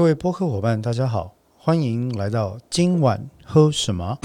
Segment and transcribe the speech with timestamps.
[0.00, 4.18] 各位播客伙伴，大家好，欢迎来到今晚喝什么。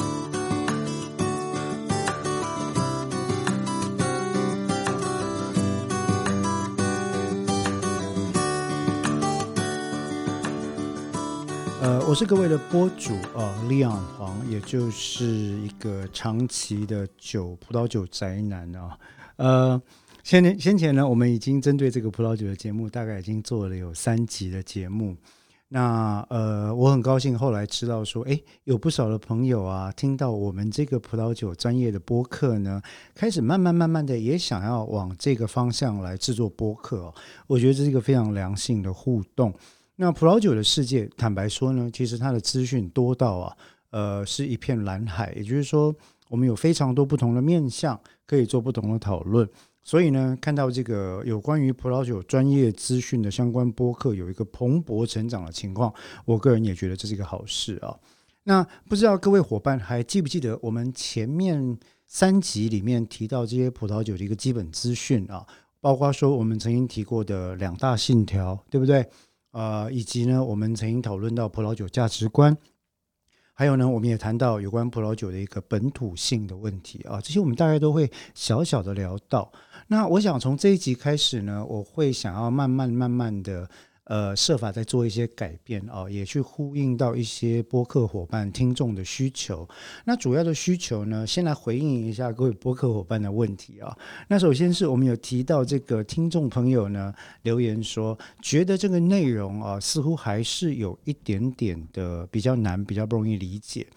[11.81, 18.97] 呃，我是各位的播主啊，Leon 黄，也就是一个长期的酒葡萄酒宅男啊。
[19.35, 19.81] 呃，
[20.23, 25.17] 先前先前呢，我们已经针对这个葡萄酒的节目，大概已经做了有三集的节目。
[25.67, 32.81] 那呃，我很高兴后来知道说，哎，有不少的朋友啊，听到我们这个葡萄酒专业的播客呢，
[33.15, 37.13] 开始慢慢慢慢的也想要往这个方向来制作播客哦。
[37.47, 39.51] 我觉得这是一个非常良性的互动。
[39.95, 43.57] 那葡萄酒的世界，坦白说呢，其实它的资讯多到啊，
[43.89, 45.33] 呃，是一片蓝海。
[45.35, 45.93] 也就是说，
[46.29, 49.49] 我们有非常多不同的面向可以做不同的讨论。
[49.85, 55.93] 所以呢，看到这个有关于葡萄酒专业资讯的相关播客有一个蓬勃成长的情况，
[56.25, 57.95] 我个人也觉得这是一个好事啊。
[58.45, 65.45] 那不知道各位伙伴还记不记得我们前面三集里面提到这些葡萄酒的一个基本资讯啊？
[65.79, 69.07] 包括说我们曾经提过的两大信条，对不对？
[69.51, 72.57] 呃，以及呢，我们曾经讨论到葡萄酒价值观。
[73.57, 79.49] 还有呢，我们也谈到有关葡萄酒的一个本土性的问题啊，这些我们大概都会小小的聊到。
[79.87, 83.69] 那我想从这一集开始呢，我会想要慢慢慢慢的。
[84.07, 89.67] 呃，设法在做一些改变啊，也去呼应到一些播客伙伴、听众的需求。
[90.03, 93.97] 那主要的需求呢，先来回应一下各位播客伙伴的问题啊。
[94.27, 103.87] 那首先是我们有提到这个听众朋友呢留言说，觉得这个内容啊，似乎还是有一点点的比较难，比较不容易理解。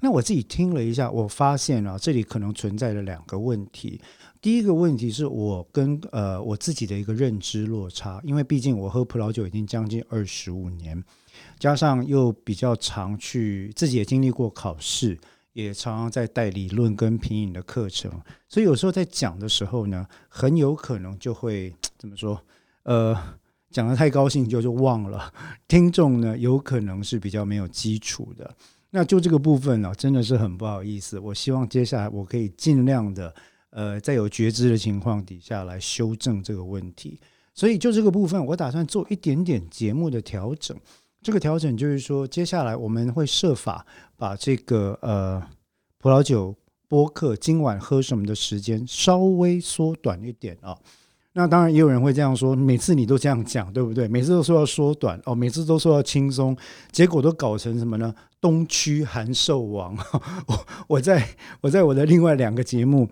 [0.00, 4.00] 那我自己听了一下，我发现啊，这里可能存在着两个问题。
[4.40, 11.02] 第一个问题是我跟呃我自己的一个认知落差，因为毕竟我喝葡萄酒已经将近二十五年，
[11.58, 15.18] 加上又比较常去自己也经历过考试，
[15.54, 18.12] 也常常在带理论跟品饮的课程，
[18.48, 22.40] 所以有时候在讲的时候呢，很有可能就会 怎么说？
[22.84, 23.16] 呃，
[23.72, 25.32] 讲的太高兴就就忘了，
[25.66, 28.54] 听众呢有可能是比较没有基础的。
[28.90, 31.18] 那就这个部分呢，真的是很不好意思。
[31.18, 33.34] 我希望接下来我可以尽量的。
[33.70, 37.20] 呃，在有觉知的情况底下来修正这个问题，
[37.54, 40.76] 所以就这个部分，我打算做一点点节目的调整。
[41.20, 43.84] 这个调整就是说，接下来我们会设法
[44.16, 45.42] 把这个呃
[45.98, 46.54] 葡萄酒
[46.86, 50.78] 播客今晚喝什么的时间稍微缩短一点啊。
[51.32, 54.08] 那当然也有人会这样说，每次你都这样讲，对不对？
[54.08, 56.56] 每次都说要缩短哦，每次都说要轻松，
[56.90, 58.14] 结果都搞成什么呢？
[58.40, 59.96] 东区函授王。
[60.46, 61.28] 我我在
[61.60, 63.08] 我在我的另外两个节目。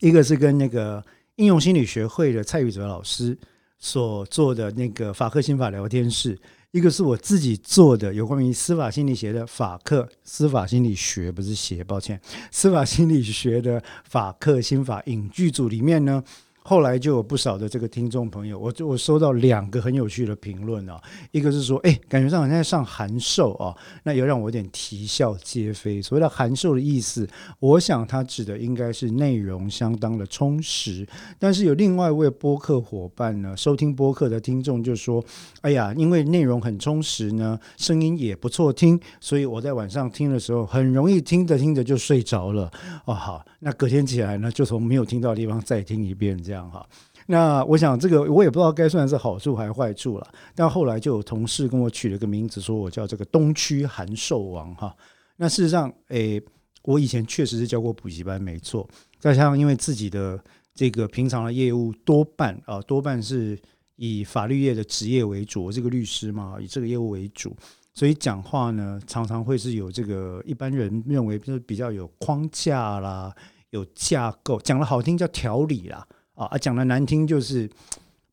[0.00, 1.04] 一个是跟那个
[1.36, 3.36] 应用心理学会的蔡宇哲老师
[3.78, 6.38] 所做的那个法克心法聊天室，
[6.70, 12.20] 一个是我自己做的有关于司法心理学的法克司法心理学不是学，抱歉，
[12.50, 16.22] 司法心理学的法克心法影剧组里面呢。
[16.68, 21.00] 后来就有不少的这个听众朋友，我就我收到两个很有趣的评论啊，
[21.30, 23.72] 一个是说，哎，感觉上好像在上函授啊，
[24.02, 26.02] 那有让我有点啼笑皆非。
[26.02, 27.24] 所谓的函授的意思，
[27.60, 31.06] 我想他指的应该是内容相当的充实。
[31.38, 35.24] 但是有另外一位播客伙伴呢，收听播客的听众就说，
[35.60, 42.68] 哎呀，因为内容很充实呢，声音也不错听，所以我在晚上听的时候很容易听着听着就睡着了。
[43.04, 46.55] 哦，好，那隔天起来呢，就从没有听到的地方再听一遍这样。
[46.56, 46.88] 这样哈，
[47.26, 50.26] 那我想这个我也不知道该算是好处还是坏处了。
[50.54, 54.96] 但后来就有同事跟我取了个名字，说我叫这个东区函授王哈。
[55.36, 56.42] 那事实上，诶，
[56.84, 58.88] 我以前确实是教过补习班，没错。
[59.18, 60.42] 再加上因为自己的
[60.74, 63.58] 这个平常的业务多半啊，多半是
[63.96, 67.54] 以法律业的职业为主，我这个律师嘛，以这个业务为主，
[67.92, 73.30] 所以讲话呢常常会是有这个一般人认为就是比较有框架啦，
[73.70, 76.06] 有架构，讲的好听叫条理啦。
[76.36, 77.68] 啊，讲的难听就是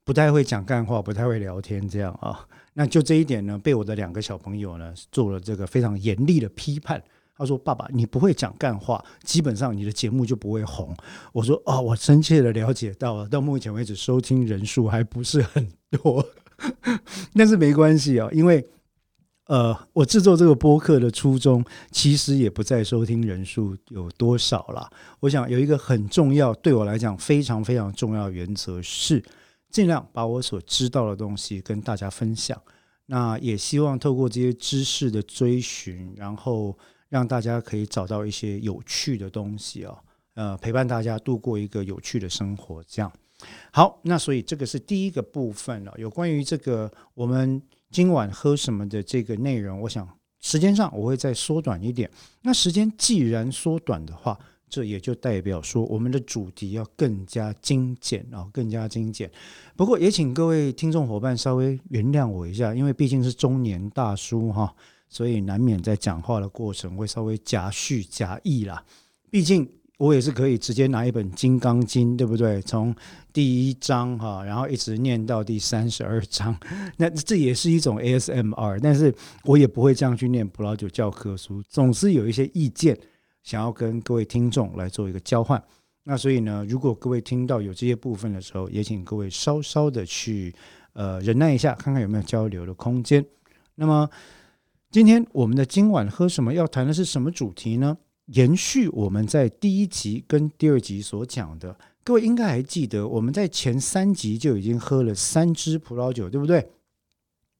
[0.03, 2.45] 不太会讲干话，不太会聊天，这样啊。
[2.73, 7.01] 那就这一点呢，被我的两个小朋友呢做了这个非常严厉的批判。
[7.35, 10.95] 他说：“爸爸，你不会讲干话，基本上你的节目就不会红。”
[11.33, 16.23] 我说：“哦，我深切的了解到了，到目前为止收听人数还不是很多，
[17.33, 18.63] 但是没关系啊，因为。”
[19.47, 21.61] 呃，我制作这个播客的初衷，
[21.91, 24.89] 其实也不在收听人数有多少啦。
[25.19, 29.21] 我想有一个很重要，对我来讲非常非常重要的原则是，
[29.69, 32.59] 尽量把我所知道的东西跟大家分享。
[33.07, 36.77] 那也希望透过这些知识的追寻，然后
[37.09, 39.97] 让大家可以找到一些有趣的东西啊，
[40.35, 42.81] 呃，陪伴大家度过一个有趣的生活。
[42.87, 43.11] 这样
[43.73, 47.61] 好，那所以这个是第一个部分了，有关于这个我们。
[47.93, 50.05] 今晚喝什么的这个内容，我想
[50.41, 52.09] 时间上我会再缩短一点。
[52.41, 54.37] 那时间既然缩短的话，
[54.67, 59.31] 这也就代表说我们的主题要更加精简啊，更加精简。
[59.75, 64.73] 不过也请各位听众伙伴稍微原谅我一下，因为毕竟是中年大叔哈，
[65.07, 68.83] 所以难免在讲话的过程会稍微夹叙夹议啦。
[69.29, 69.69] 毕竟。
[70.03, 72.61] 我也是可以直接拿一本《金刚经》，对不对？
[72.63, 72.93] 从
[73.31, 76.53] 第一章哈，然后一直念到第三十二章，
[76.97, 78.81] 那这也是一种 ASMR。
[78.83, 79.15] 但是
[79.45, 82.99] 我也不会这样去念葡萄酒教科书，总是有一些意见
[83.43, 85.63] 想要跟各位听众来做一个交换。
[86.03, 90.53] 那所以呢，如果各位听到有这些部分的时候，也请各位稍稍的去
[90.91, 93.25] 呃忍耐一下，看看有没有交流的空间。
[93.75, 94.09] 那么
[94.91, 96.53] 今天我们的今晚喝什么？
[96.53, 97.97] 要谈的是什么主题呢？
[98.27, 106.69] 延续我们在第一集跟第二集所讲的，各位应该还记得，我们在前三集就已经喝了三支葡萄酒，对不对？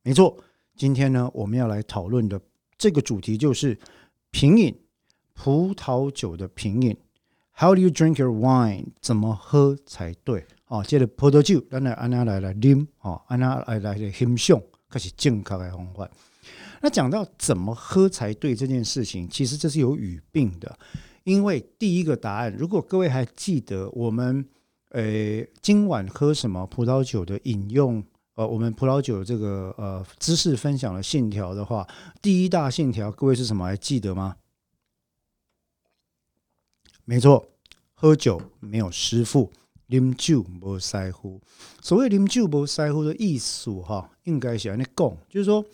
[0.03, 0.37] 没错，
[0.75, 2.39] 今天呢，我们要来讨论的
[2.77, 3.77] 这个主题就是
[4.31, 4.73] 品饮
[5.33, 6.95] 葡萄酒的品饮。
[7.55, 8.85] How do you drink your wine？
[8.99, 10.45] 怎么喝才对？
[10.67, 16.09] 哦，接着葡萄酒，咱来安娜来来啉，哦，安娜来来来欣赏，开始正确的方法。
[16.83, 20.77] 那讲到怎么喝才对这件事情，其实这是有语病的。
[21.23, 24.45] 因为第一个答案，如果各位还记得我们
[24.89, 28.03] 呃今晚喝什么葡萄酒的饮用，
[28.35, 31.87] 呃，我们葡萄酒这个呃知识分享的信条的话，
[32.21, 33.63] 第一大信条，各位是什么？
[33.63, 34.35] 还记得吗？
[37.05, 37.47] 没错，
[37.93, 39.49] 喝酒没有师傅，
[39.87, 41.39] 啉酒不在乎。
[41.81, 45.65] 所谓啉酒不在乎的意思，哈，应该是安尼讲，就是说。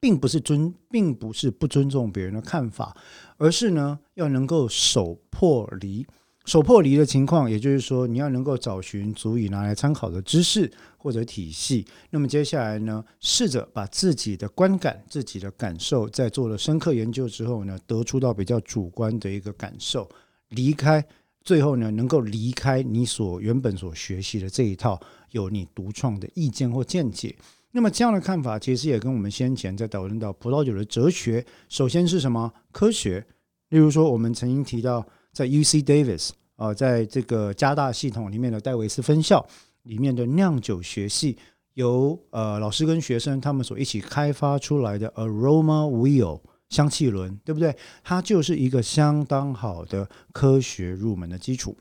[0.00, 2.96] 并不是尊，并不是不尊重别人的看法，
[3.36, 6.06] 而是呢，要能够守破离。
[6.44, 11.84] 守破离的情况，也就是说，你要能够找寻足以拿来参考的知识或者体系。
[12.08, 20.08] 那么接下来呢，试着把自己的观感、自己的感受，在做了深刻研究之后呢，得出到比较主观的一个感受，
[20.48, 21.04] 离开，
[21.44, 24.98] 最后呢，能够离开你所原本所学习的这一套，
[25.32, 27.36] 有你独创的意见或见解。
[27.72, 33.24] 那么这样的看法，其实也跟我们先前在讨论到葡萄酒的哲学，首先是什么科学？
[33.68, 39.46] 例如说，我们曾经提到在 U C Davis 啊，在这个加大系统里面的戴维斯分校
[39.82, 41.36] 里面的酿酒学系，
[41.74, 47.76] 由呃老师跟学生他们所一起开发出来的 Aroma Wheel 香气轮，对不对？
[48.02, 51.76] 它就是一个相当好的科学入门的基础。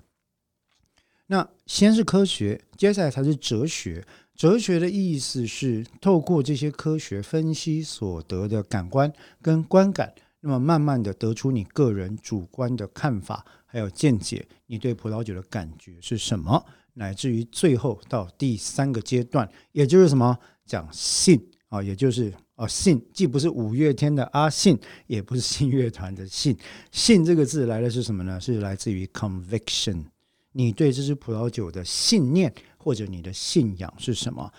[1.27, 4.05] 那先是科学，接下来才是哲学。
[4.37, 9.11] 哲学的意思是透过这些科学分析所得的感官
[9.41, 16.63] 跟观感，那么慢慢的得出你个人主观的看法还有见解，你对葡萄酒的感觉是什么，
[16.93, 20.37] 乃至于最后到第三个阶段，也就是什么
[20.67, 26.55] 讲信啊，也就是啊信，既不是五月天的阿信，也不是信乐团的信，
[26.91, 28.39] 信这个字来的是什么呢？
[28.39, 30.05] 是来自于 conviction，
[30.51, 32.53] 你对这支葡萄酒的信念。
[32.87, 34.49] 或者你的信仰是什么？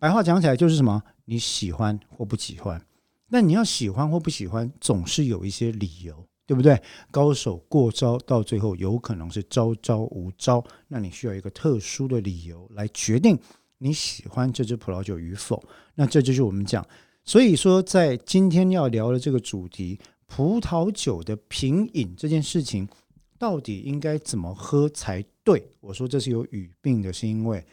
[0.00, 1.00] 白话讲起来就是什么？
[1.26, 2.84] 你喜欢或不喜欢？
[3.28, 6.82] 那你要喜欢或不喜欢，总是有一些理由，对不对？
[7.12, 10.64] 高手过招，到最后有可能是招招无招。
[10.88, 13.38] 那你需要一个特殊的理由来决定
[13.78, 15.62] 你喜欢这支葡萄酒与否。
[15.94, 16.84] 那这就是我们讲，
[17.22, 22.88] 所以说在今天要聊的这个主题——葡萄酒的品饮这件事情。
[23.38, 25.70] 到底应该怎么喝才对？
[25.80, 27.64] 我说这是有语病的，是因为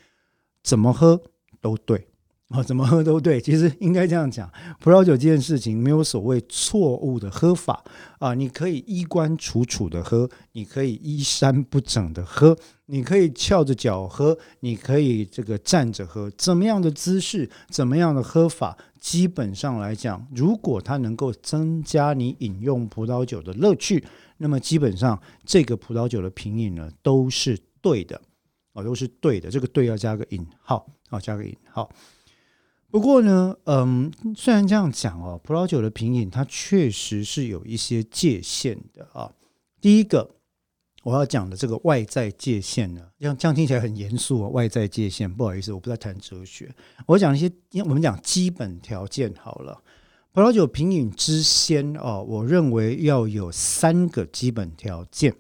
[0.62, 1.22] 怎么喝
[1.62, 2.08] 都对
[2.50, 3.42] 啊，怎么喝都对。
[3.42, 7.84] 其实应该这样讲，葡萄酒这件事情没有所谓错误的喝法
[8.20, 8.34] 啊。
[8.34, 12.56] 你可以衣冠楚楚的喝，你可以衣衫不整的喝，
[12.88, 24.04] 你可以翘着脚喝，你可以这个站着喝，怎么样的姿势，怎么样的喝法，基本上来讲，如果它能够增加你饮用葡萄酒的乐趣。
[24.44, 28.22] 那么基本上，这个葡萄酒的品饮呢，都是对的，
[28.74, 29.50] 啊，都是对的。
[29.50, 31.90] 这个“对”要加个引号，啊，加个引号。
[32.92, 39.32] 不过呢，嗯，虽然这样讲哦，葡萄酒的品饮它确实是有一些界限的啊。
[39.80, 40.36] 第一个
[41.04, 44.50] 我要讲的这个外在界限呢，这样这样听起来很严肃啊。
[44.50, 46.70] 外在界限，不好意思，我不在谈哲学，
[47.08, 49.82] 我讲一些，因为我们讲基本条件好了。
[50.34, 55.36] 葡萄酒品饮之先哦，我认为要有三个基本条件。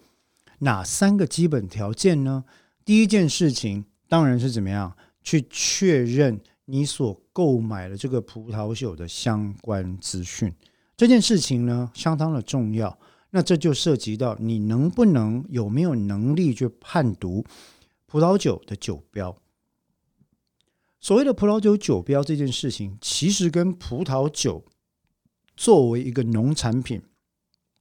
[0.59, 2.45] 哪三个基本条件呢？
[2.85, 10.53] 第一件事情当然是怎么样去确认你所购买的这个葡萄酒的相关资讯。
[10.95, 12.95] 这件事情呢，相当的重要。
[13.31, 17.43] 那这就涉及到你能不能有没有能力去判读
[18.05, 19.35] 葡萄酒的酒标。
[20.99, 24.63] 所谓的葡萄酒酒标这件事情，其实跟葡萄酒
[25.55, 27.01] 作为一个农产品，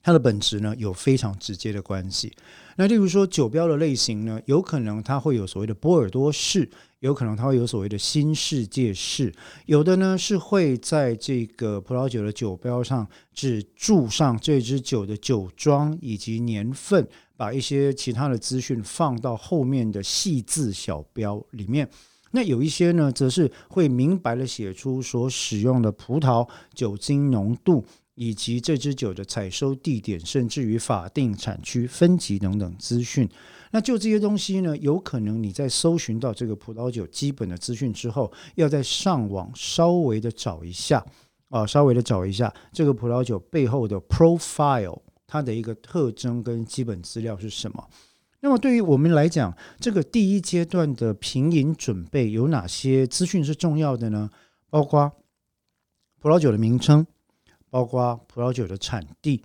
[0.02, 2.32] 它的本质呢有非常直接的关系。
[2.76, 9.30] 那例如说酒标的类型呢，有可能它会有所谓的波尔多式，有可能它会有所谓的新世界式，
[9.66, 21.86] 有的呢是会在这个葡萄酒的酒标上只注上这支酒的酒庄以及年份，把一些其他的资讯放到后面的细字小标里面。
[22.32, 27.84] 那有一些呢，则是会明白的写出所使用的葡萄酒精浓度，
[28.14, 33.28] 以及这支酒的采收地点，甚至于法定产区分级等等资讯。
[33.70, 41.02] 那就这些东西呢，有可能你在搜寻到这个葡萄酒基本的资讯之后，要在上网稍微的找一下
[41.48, 47.88] 啊，稍微的找一下这个葡萄酒背后的 profile，它的一个特征跟基本资料是什么。
[48.44, 54.28] 那么对于我们来讲，这个第一阶段的品饮准备有哪些资讯是重要的呢？
[54.68, 55.12] 包括
[56.18, 57.06] 葡萄酒的名称，
[57.70, 59.44] 包括葡萄酒的产地，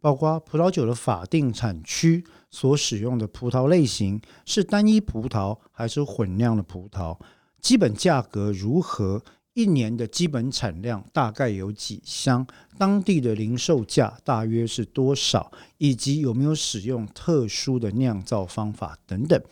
[0.00, 7.18] 包括葡萄酒的法定产区所使用的葡萄类型是单一葡萄还是混酿的葡萄，
[7.60, 9.22] 基本价格如何。
[9.58, 12.46] 一年的基本产量大概有几箱？
[12.78, 15.50] 当地的零售价大约是多少？
[15.78, 19.42] 以及有没有使用特殊的酿造方法等等？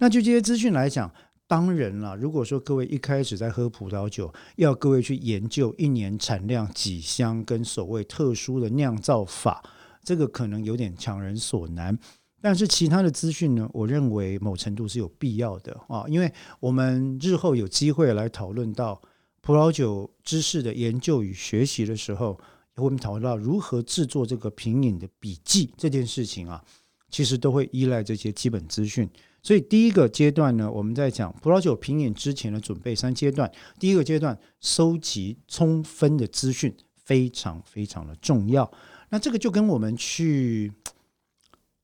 [0.00, 1.08] 那就这些资讯来讲，
[1.46, 9.62] 当然了，如果说各位一开始在喝葡萄酒，要各位去研究一年产量几箱跟所谓特殊的酿造法，
[10.02, 11.96] 这个可能有点强人所难。
[12.40, 19.00] 但是其他的资讯呢，我认为某程度是有必要的啊，因为我们日后有机会来讨论到。
[19.42, 22.38] 葡萄酒知识的研究与学习的时候，
[22.76, 26.64] 我们讨论到如何制作这个品饮的笔记这件事情啊，
[27.10, 29.10] 其实都会依赖这些基本资讯。
[29.42, 33.50] 所以第一个阶段呢，我们在讲葡萄酒品饮之前的准备三阶段。
[33.80, 38.70] 第一个阶段，收集充分的资讯非常非常的重要。
[39.10, 40.72] 那这个就跟我们去，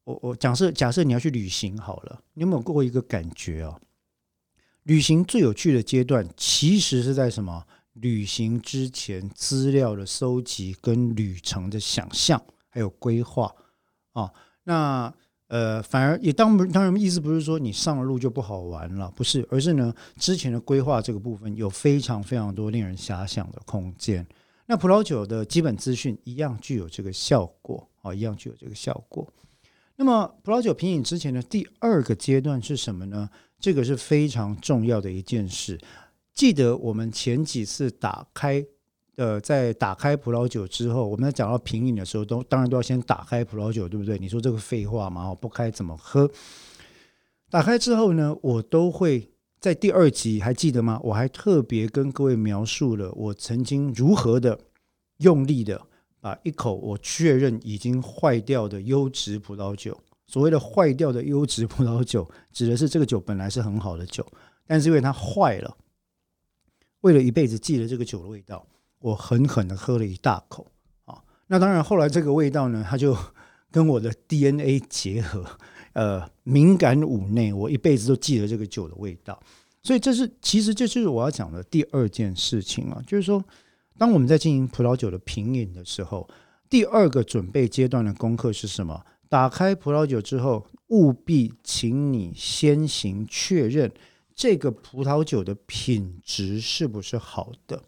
[0.05, 3.81] 我我假设假设你要去旅行好了，你有没有过一个感觉啊？
[4.89, 7.63] 旅行最有趣的阶段，其实是在什么？
[7.93, 13.55] 旅行之前资料的收集、跟旅程的想象，还有规划
[14.13, 14.33] 啊。
[14.65, 15.13] 那
[15.49, 24.27] 呃，反而也当当然意思不是说你上了路就不好玩了，不是，而是呢，之前的规划这个部分有非常非常多令人遐想的空间。
[24.65, 29.31] 那葡萄酒的基本资讯一样具有这个效果啊，一样具有这个效果。
[29.97, 33.29] 那么葡萄酒品饮之前的第二个阶段是什么呢？
[33.61, 35.79] 这个是非常重要的一件事。
[36.33, 38.65] 记得我们前几次打开，
[39.17, 44.17] 呃，在打开葡萄酒之后，我们在讲到品饮的时候，都当然都要先打开葡萄酒，对不对？
[44.19, 45.35] 你说这个废话吗？
[45.35, 46.31] 不开怎么喝？
[47.51, 51.01] 打开之后呢，我都会在第二集还记得吗？
[51.03, 54.61] 我还特别跟各位描述了我曾经如何的
[55.17, 55.81] 用力的
[56.21, 59.99] 把一口我确认已经坏掉的优质葡萄酒。
[60.29, 64.25] 所谓的坏掉的优质葡萄酒， 指的是这个酒本来是很好的酒，
[64.67, 65.77] 但是因为它坏了，
[67.01, 68.65] 为了一辈子记得这个酒的味道，
[69.01, 70.67] 我狠狠的喝了一大口
[71.07, 71.23] 啊！
[71.47, 73.17] 那当然，后来这个味道呢，它就
[73.73, 75.45] 跟我的 DNA 结合，
[75.95, 79.41] 呃，敏感五内，我一辈子都记得这个酒的味道。
[79.83, 83.43] 所以这是其实这就是我要讲的第二件事情啊，就是说，
[83.97, 86.29] 当我们在进行葡萄酒的品饮的时候，
[86.69, 89.03] 第二个准备阶段的功课是什么？
[89.29, 93.93] 打开葡萄酒之后，务必请你先行确认
[94.35, 97.83] 这个葡萄酒的品质是不是好的。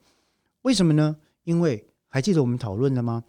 [0.63, 1.17] 为什么呢？
[1.45, 3.25] 因为还记得我们讨论的吗？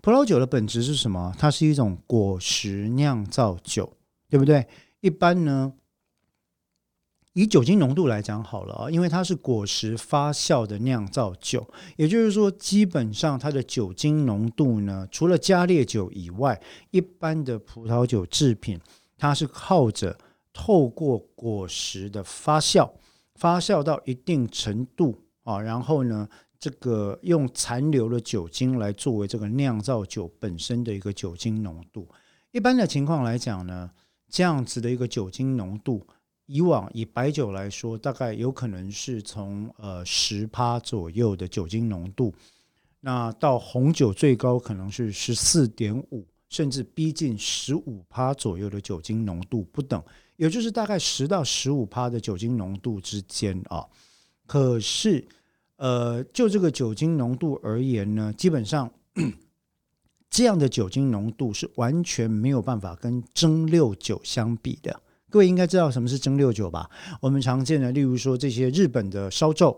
[0.00, 1.32] 葡萄酒的本质是什么？
[1.38, 3.92] 它是一种果实酿造酒，
[4.28, 4.66] 对不对？
[5.00, 5.72] 一般呢。
[7.34, 16.60] 以酒精浓度来讲好了啊，因为它是果实发酵的酿造酒，也就是说，基本上它的酒精浓度呢，除了加烈酒以外，
[16.90, 18.78] 一般的葡萄酒制品，
[19.16, 20.18] 它是靠着
[20.52, 22.90] 透过果实的发酵，
[23.36, 32.06] 发酵到一定程度啊，然后呢，这个用残留的酒精来作为这个酿造酒本身的一个酒精浓度。
[32.50, 33.90] 一般的情况来讲呢，
[34.28, 36.06] 这样子的一个酒精浓度。
[36.52, 42.34] 以往以白酒来说，大概有可能是从呃十趴左右的酒精浓度，
[43.00, 50.04] 那到红酒最高可能是十四点五，甚至逼近十五趴左右的酒精浓度不等，
[50.36, 53.86] 也就是大概十到十五趴的酒精浓度之间啊。
[54.46, 55.26] 可是，
[55.76, 58.92] 呃，就这个酒精浓度而言呢，基本上
[60.28, 65.00] 这样的酒精浓度是完全没有办法跟蒸馏酒相比的。
[65.32, 66.90] 各位应该知道什么是蒸馏酒吧？
[67.18, 69.74] 我们常见的，例如说这些日本的烧酎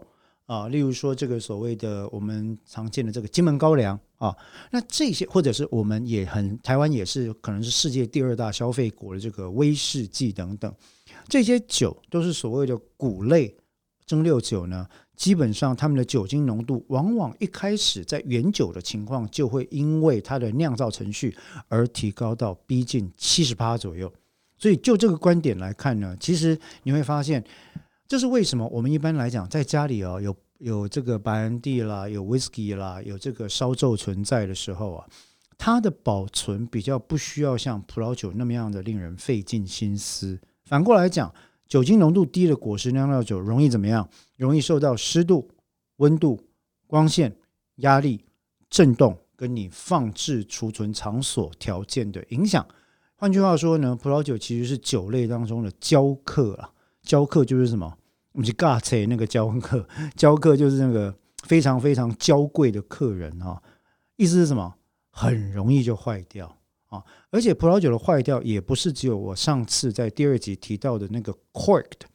[0.46, 4.36] 啊，例如说这个所谓的我们常见的这个金门高粱啊，
[4.72, 10.74] 那这些或者是我们也很台湾也是可能是世界第二大消费国的这个威士忌等等，
[11.28, 13.56] 这些酒都是所谓的谷类
[14.04, 14.88] 蒸馏酒呢。
[15.14, 21.36] 基本上，它们的酒精浓度往往一开始在原酒的情况，就会因为它的酿造程序
[21.68, 24.12] 而提高到逼近七十八左右。
[24.56, 27.44] 所以，就这个观点来看呢，其实你会发现，
[28.06, 35.06] 这是为什么我们一般来讲在家里哦，有有这个白兰地啦，有 whisky 啦，有这个烧酎存在的时候啊，
[35.58, 40.40] 它的保存比较不需要像葡萄酒那么样的令人费尽心思。
[40.64, 41.32] 反过来讲。
[41.66, 44.06] 酒精浓度低的果实酿造酒容易怎么样？
[44.36, 45.50] 容易受到湿度、
[45.96, 46.38] 温度、
[46.86, 47.34] 光线、
[47.76, 48.22] 压力、
[48.68, 52.64] 震动跟你放置储存场所条件的影响。
[53.16, 56.70] 换句话说呢，葡萄酒其实是酒类当中的教客啊。
[57.02, 57.96] 教客就是什么？
[58.32, 63.62] 我们去尬车那个教客， 教客就是那个非常非常娇贵的客人啊。
[64.16, 64.74] 意思是什么？
[65.10, 66.58] 很容易就坏掉。
[66.88, 72.06] 啊，而且葡萄酒的坏掉也不是只有我上次在第二集提到的那个 cork 的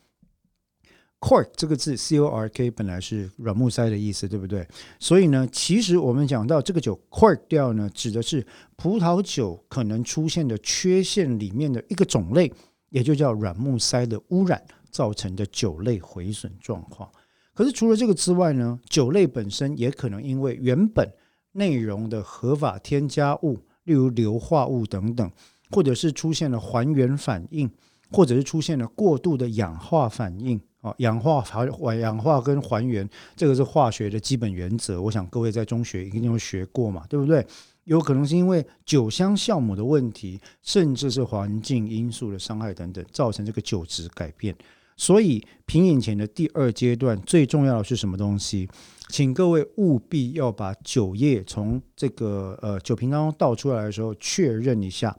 [1.19, 4.67] cork 这个字 c o r k 本来是软木塞的意思，对不对？
[4.99, 8.45] 所以呢，其实我们讲到这个酒 cork 掉呢，指的是
[8.75, 12.51] 葡萄酒可能出现的缺陷里面的一个种类，
[12.89, 17.09] 也就叫软木塞的污染造成的酒类毁损状况。
[17.53, 21.11] 可是除了这个之外呢，酒类本身也可能因为原本
[21.53, 23.59] 内容的合法添加物。
[23.85, 25.31] 例如硫化物等等，
[25.71, 27.67] 或者是出现了还原反应，
[28.11, 35.01] 或者是出现了过度的氧化反应哦，氧化还氧化跟还原，这个是化学的基本原则。
[35.01, 37.45] 我想各位在中学一定会学过嘛，对不对？
[37.83, 44.55] 有可能是因为酒香酵母的问题，甚至是环境因素的伤害等等，造成这个酒质改变。
[44.95, 48.69] 所以品饮前的第二阶段最重要的是什么东西？
[49.07, 55.17] 请各位务必要把酒液从这个呃酒瓶当中倒出来的时候，确认一下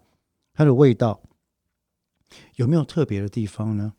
[0.54, 1.21] 它的味道
[2.56, 3.95] 有没有特别的地方呢？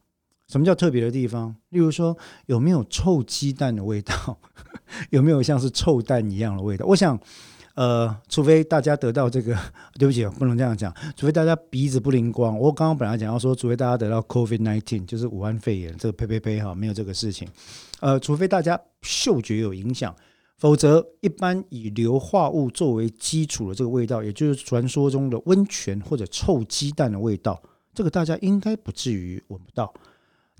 [0.51, 1.55] 什么叫特别的地方？
[1.69, 2.15] 例如说
[2.47, 4.37] 有没有臭鸡蛋的味道？
[5.09, 6.85] 有没有像是臭蛋一样的味道？
[6.85, 7.17] 我想。
[7.73, 9.57] 呃，除非大家得到这个，
[9.97, 10.93] 对不起，不能这样讲。
[11.15, 17.47] 除非大家鼻子不灵光，我刚刚本来讲要说，除非大家得到 COVID nineteen，就是武汉肺炎，这个呸呸呸哈，没有这个事情。
[18.01, 20.13] 呃，除非大家嗅觉有影响，
[20.57, 27.59] 否则一般以硫化物作为基础的这个味道，也就是传说中的温泉或者臭鸡蛋的味道，
[27.93, 29.91] 这个大家应该不至于闻不到。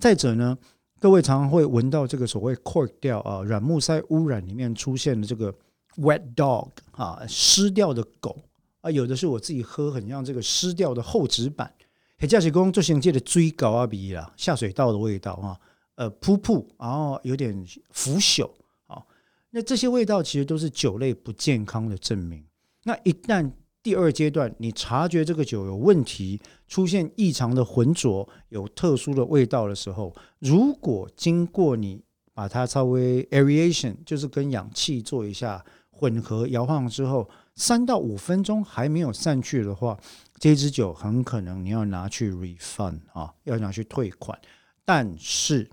[0.01, 0.57] 再者呢，
[0.99, 5.55] 各位常常会闻到这个所谓 cork 掉啊，软木塞污染里面出现的这个。
[5.97, 8.39] Wet dog 啊，湿掉的狗
[8.79, 11.69] 啊，有的是我自己喝，很像这个湿掉的厚纸板。
[12.17, 15.59] 黑驾驶工做行界的追高啊比啦，下水道的味道啊，
[15.95, 17.53] 呃，噗噗，然后有点
[17.89, 18.49] 腐朽
[18.87, 19.03] 啊。
[19.49, 22.41] 那这些味道其实都是酒类不健康的证明。
[22.85, 23.51] 那一旦
[23.83, 35.63] 第二阶段你察觉这个酒有问题，出现异常的浑浊，有特殊的味道的时候，如果经过你把它稍微 aeration，就是跟氧气做一下。
[35.93, 39.95] 混合摇晃之后，三到五分钟还没有散去的话，
[40.39, 44.35] 这支酒很可能你要拿去 refund 啊，要拿去退款。
[44.83, 45.69] 但是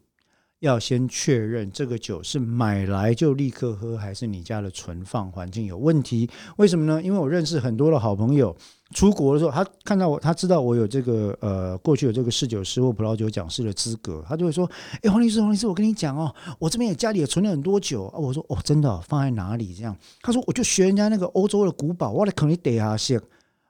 [0.61, 6.29] 要先确认这个酒是买来就立刻喝，还是你家的存放环境有问题？
[6.57, 7.03] 为什么呢？
[7.03, 8.55] 因为我认识很多的好朋友。
[8.95, 14.69] 出国的时候，他看到我，他知道我有这个呃，过去有这个侍酒师或葡萄酒讲师的资格，他就会说
[15.05, 23.21] ：“哎，黄律师，黄律师，我跟你讲哦，我这边也家里也存了很多酒啊。”我说：“哦，真的，放在哪里？”这样，他说：“我就学人家那个欧洲的古堡，我来肯定得下先。”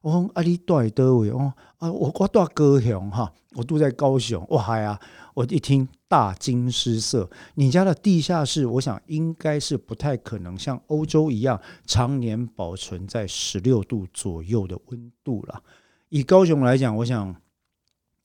[0.02, 1.52] 我说：“啊，你住在多位哦？
[1.78, 4.46] 啊，我我住高雄哈，我住在高雄。
[4.50, 4.96] 哇嗨呀！
[5.38, 7.30] 我一听大惊失色。
[7.54, 15.62] 你家的地下室，我想应该是不太可能像欧洲一样常年保存在十六度左右的温度了。
[16.08, 17.32] 以高雄来讲，我想，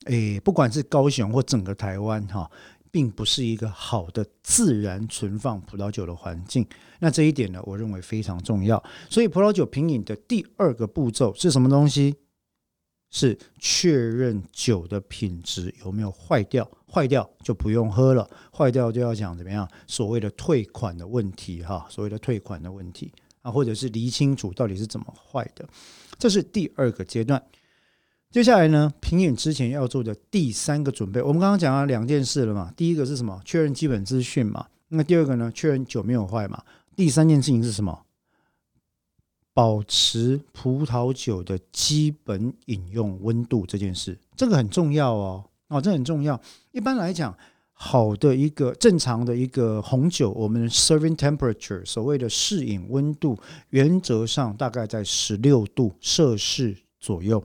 [0.06, 2.50] 诶，不管是高雄或整个台湾哈。”
[2.94, 6.64] 并不是一个好的自然存放葡萄酒的环境，
[7.00, 8.80] 那这一点呢，我认为非常重要。
[9.10, 12.14] 所以，葡萄酒品饮的第二个步骤是什么东西？
[13.14, 19.68] 是确认酒的品质有没有坏掉，坏掉就不用喝了，坏掉就要讲怎么样？
[19.86, 25.64] 所谓的退款的问题，哈，所谓的退款的问题啊，或者是厘清楚到底是怎么坏的，
[26.18, 27.40] 这是第二个阶段。
[28.32, 32.72] 接下来呢，品饮之前要做的第三个准备，我们刚刚讲了两件事了嘛。
[32.76, 33.40] 第一个是什么？
[33.44, 34.66] 确认基本资讯嘛。
[34.88, 35.52] 那第二个呢？
[35.54, 36.60] 确认酒没有坏嘛。
[36.96, 38.03] 第三件事情是什么？
[39.54, 45.44] 保持葡萄酒的基本饮用温度这件事，这个很重要哦。
[45.68, 46.38] 哦，这很重要。
[46.72, 47.34] 一般来讲，
[47.72, 53.38] 好的一个正常的一个红酒，我们的 serving temperature 所谓的适饮温度，
[53.70, 57.42] 原则上大概在十六度摄氏左右。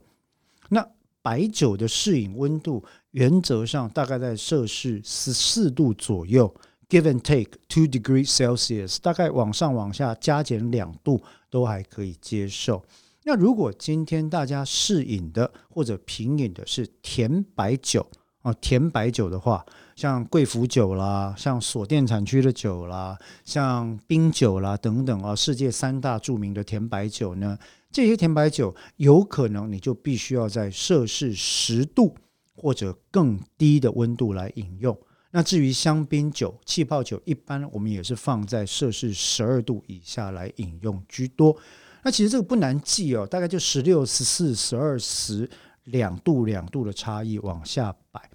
[0.69, 0.85] 那
[1.21, 6.53] 白酒的适饮温度原则上大概在摄氏十四度左右
[6.89, 12.83] ，give and take two degrees Celsius，大概往上往下加减两度都还可以接受。
[13.23, 18.07] 那如果今天大家试饮的或者品饮的是甜白酒
[18.41, 27.59] 啊，甜白酒的话，像贵腐酒啦，像锁店产区的酒啦，像冰酒啦等等啊，世界三大著名的甜白酒呢，
[27.91, 32.15] 这些甜白酒有可能你就必须要在摄氏十度
[32.55, 34.97] 或者更低的温度来饮用。
[35.31, 41.55] 那至于香槟酒、气泡酒，一般我们也是放在摄氏十二度以下来饮用居多。
[42.03, 45.49] 那其实这个不难记哦，大概就十六、十四、十二、十
[45.83, 48.29] 两度、两度的差异往下摆。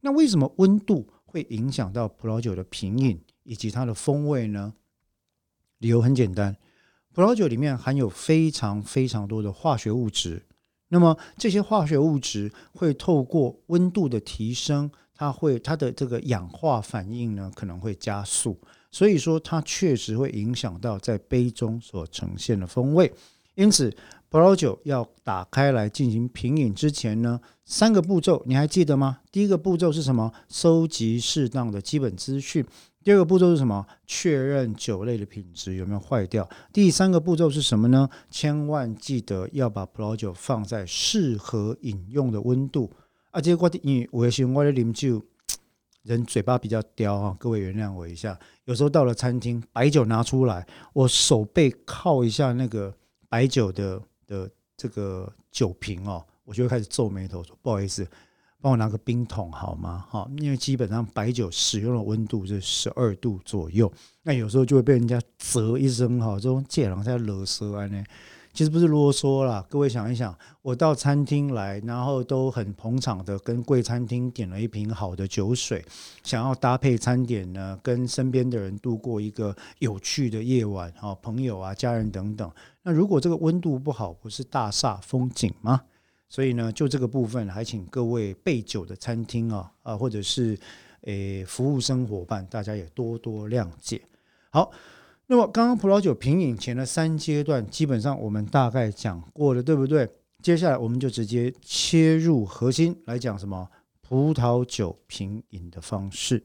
[0.00, 4.74] 那为什么温度会影响到葡萄酒的品饮以及它的风味呢？
[5.78, 6.56] 理由很简单，
[7.12, 10.46] 葡萄酒里面含有非常非常多的化学物质，
[10.88, 18.58] 那么这些化学物质会透过温度的提升，它会它的这个氧化反应呢可能会加速。
[18.90, 23.12] 所以说，它确实会影响到在杯中所呈现的风味。
[23.54, 23.94] 因此，
[24.28, 29.18] 葡萄酒要打开来进行品饮之前呢，三个步骤你还记得吗？
[29.32, 30.32] 第一个步骤是什么？
[30.48, 32.64] 收集适当的基本资讯。
[33.02, 33.86] 第二个步骤是什么？
[34.06, 36.48] 确认酒类的品质有没有坏掉。
[36.72, 38.08] 第三个步骤是什么呢？
[38.30, 42.90] 千万记得要把葡萄酒放在适合饮用的温度。
[43.36, 45.22] 啊，这我你我喜欢我的啉酒。
[46.04, 48.38] 人嘴巴比较刁哈，各位原谅我一下。
[48.64, 52.94] 有时候到了餐厅，白酒拿出来，我手背靠一下那个
[53.28, 58.06] 白酒的的这个酒瓶哦，我就会开始皱眉头，说不好意思，
[58.62, 60.06] 帮我拿个冰桶好吗？
[60.08, 68.02] 哈，因为基本上白酒使用的温度是十二度左右，那有时候就会被人家啧一声哈，这种借狼在勒舌啊呢。
[68.56, 75.84] 其实不是啰嗦啦，各位想一想，我到餐厅来，然后都很捧场的跟贵餐厅点了一瓶好的酒水，
[76.24, 82.50] 想要搭配餐点呢，跟身边的人度过一个有趣的夜晚，哈，朋友啊、家人等等。
[82.82, 85.82] 那如果这个温度不好，不是大煞风景吗？
[86.30, 90.58] 所以呢，就这个部分，还请各位备酒的餐厅啊，啊，或者是
[91.02, 94.00] 诶服务生伙伴，大家也多多谅解。
[94.48, 94.72] 好。
[95.28, 100.08] 那么，刚刚葡萄酒品饮前的三阶段，基本上我们大概讲过了，对不对？
[100.40, 103.68] 接下来我们就直接切入核心来讲什么
[104.02, 106.40] 葡萄酒品饮的方式。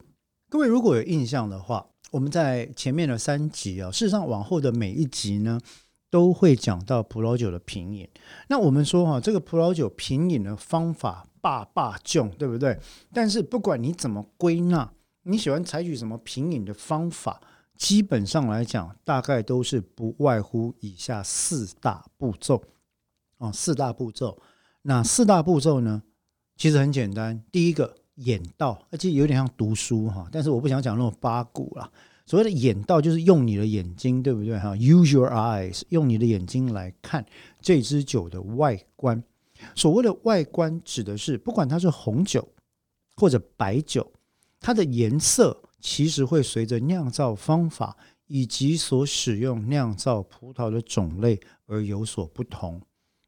[0.48, 5.60] 各位如果有印象的话，我们在前面的三集啊，事实上往后的每一集呢，
[6.10, 8.08] 都会讲到葡萄酒的品饮。
[8.48, 12.76] 那我们说哈，这个葡萄酒品饮的方法霸霸重，对不对？
[13.12, 14.92] 但是不管你怎么归纳，
[15.22, 17.40] 你喜欢采取什么品饮的方法？
[17.82, 22.62] 基本上来讲，大概都是不外乎以下四大步骤
[23.38, 23.50] 哦。
[23.52, 24.38] 四大步骤，
[24.82, 26.00] 那四大步骤呢？
[26.56, 27.42] 其实很简单。
[27.50, 31.90] 第一个，眼道，而且有点像读书哈，但是我不想讲那种八股啦。
[32.24, 37.26] 所谓的眼道，就是用你的眼睛，对不对哈？Use your eyes，用你的眼睛来看
[37.60, 39.20] 这支酒的外观。
[39.74, 42.46] 所谓的外观，指的是不管它是红酒
[43.16, 44.12] 或者白酒，
[44.60, 45.61] 它的颜色。
[45.82, 47.96] 其实会随着酿造方法
[48.28, 52.80] 以及所使用酿造葡萄的种类而有所不同。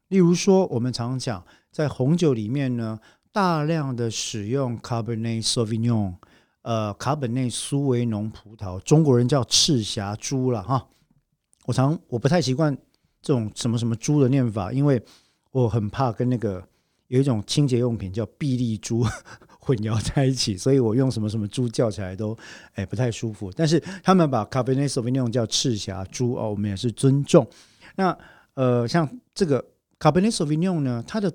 [0.07, 2.99] 例如说，我们常讲在红酒里面呢，
[3.31, 6.15] 大量的使用 Cabernet Sauvignon，
[6.61, 10.87] 呃，卡本内苏维农葡萄，中国人叫赤霞珠了哈。
[11.65, 12.75] 我常我不太习惯
[13.21, 15.03] 这种什么什么珠的念法，因为
[15.51, 16.65] 我很怕跟那个
[17.07, 19.03] 有一种清洁用品叫碧丽珠。
[19.65, 22.37] 混淆在一起，所以我用什么什么猪叫起来都
[22.75, 23.51] 哎不太舒服。
[23.55, 27.47] 但是他们把 Cabernet Sauvignon 叫赤霞珠哦，我们也是尊重。
[27.95, 28.15] 那
[28.53, 29.65] 呃，像这个
[29.99, 31.33] Cabernet Sauvignon 呢，它的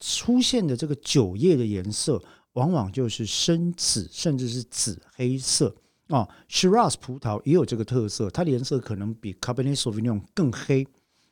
[0.00, 2.20] 出现的这个酒液的颜色
[2.54, 5.72] 往往就是深紫，甚至是紫黑色
[6.08, 6.28] 啊。
[6.50, 10.84] Shiraz 葡萄也有这个特色，它的颜色可能比 Cabernet Sauvignon 更黑。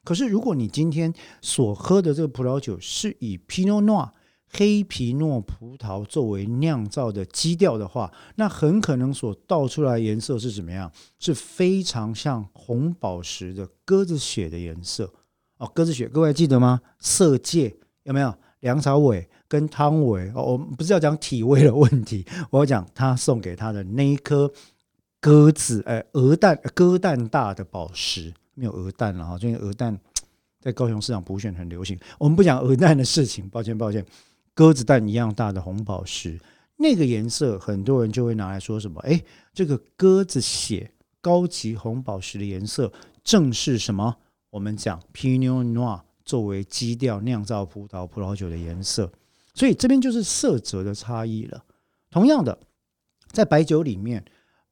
[0.04, 4.10] 可是如果你今天所喝的这个葡萄酒是以 Pinot Noir
[4.56, 10.90] 黑皮诺葡萄作为酿造的基调的话，那很可能所倒出来颜色是怎么样？
[11.18, 15.12] 是非常像红宝石的鸽子血的颜色
[15.58, 15.70] 哦。
[15.74, 16.80] 鸽子血，各位记得吗？
[16.98, 18.34] 色戒有没有？
[18.60, 24.50] 梁朝伟跟汤唯哦，我们不是要讲体味的问题， 我要讲他送给他的那一颗
[25.20, 29.96] 鸽子，哎，鹅蛋鸽蛋大的宝石，没有鹅蛋了哈，最近鹅蛋
[30.58, 34.04] 在高雄市场补选很流行，我们不讲鹅蛋的事情，抱歉抱歉。
[34.56, 36.40] 鸽子蛋一样大的红宝石，
[36.76, 38.98] 那个颜色很多人就会拿来说什么？
[39.02, 40.90] 哎，这个鸽子血
[41.20, 42.90] 高级红宝石的颜色，
[43.22, 44.16] 正是什么？
[44.48, 49.12] 我们讲 Pinot Noir 作为基调酿造葡萄葡萄酒的颜色。
[49.52, 51.62] 所以这边就是色泽的差异了。
[52.10, 52.58] 同样的，
[53.30, 54.24] 在白酒里面。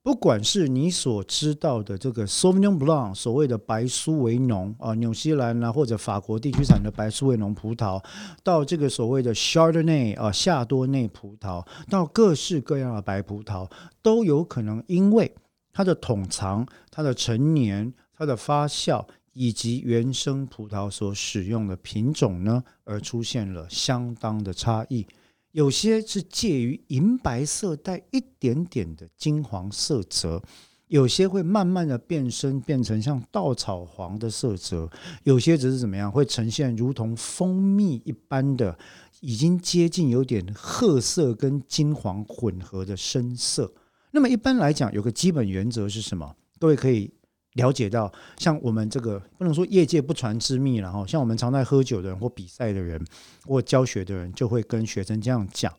[0.04, 8.04] 不管是你所知道的这个 Sauvignon Blanc，所谓的白苏维农啊，纽西兰啊或者法国地区产的白苏维农葡萄，
[8.42, 13.66] 到这个所谓的 Chardonnay 啊夏多内葡萄，到各式各样的白葡萄，
[14.02, 15.34] 都有可能因为
[15.72, 25.06] 它的桶藏、它的陈年、它的发酵以及原生葡萄所使用的品种呢，而出现了相当的差异。
[25.54, 30.42] 有些是介于银白色带一点点的金黄色泽，
[30.88, 34.90] 有些会慢慢的变深变成像稻草黄的色泽，
[35.22, 38.76] 有些只是怎么样会呈现如同蜂蜜一般的，
[39.20, 43.72] 已经接近有点褐色跟金黄混合的深色。
[44.10, 46.34] 那么一般来讲，有个基本原则是什么？
[46.58, 47.12] 各位可以。
[47.54, 53.00] 了解到，像我们这个不能说业界不传之秘了哈，像我们常在喝酒的人或比赛的人
[53.44, 55.72] 或教学的人，就会跟学生这样讲：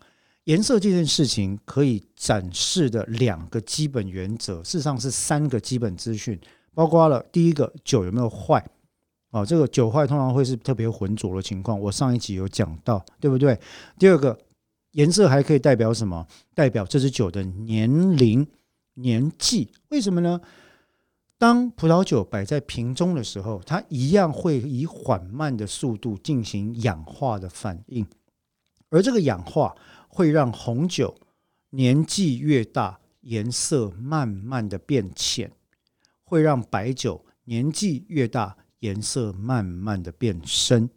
[0.46, 6.40] 颜色这件事情可以展示的两个基本原则，事实上是三个基本资讯，
[6.74, 8.66] 包括了第一个酒有没有坏
[9.32, 9.44] 啊？
[9.44, 13.60] 这个酒坏通常会是特别浑浊的情况，我上一集有讲到，对不对？
[14.00, 14.38] 第二个
[14.92, 16.26] 颜色还可以代表什么？
[16.54, 18.48] 代表这支酒的年龄、
[18.94, 20.40] 年纪，为什么呢？
[21.38, 28.08] 当葡萄酒摆在瓶中的时候，它一样会以缓慢的速度进行氧化的反应，
[28.90, 29.76] 而这个氧化
[30.08, 31.14] 会让红酒
[31.72, 35.52] 年纪越大，颜色慢慢的变浅，
[36.24, 40.90] 会让白酒年纪越大，颜色慢慢的变深。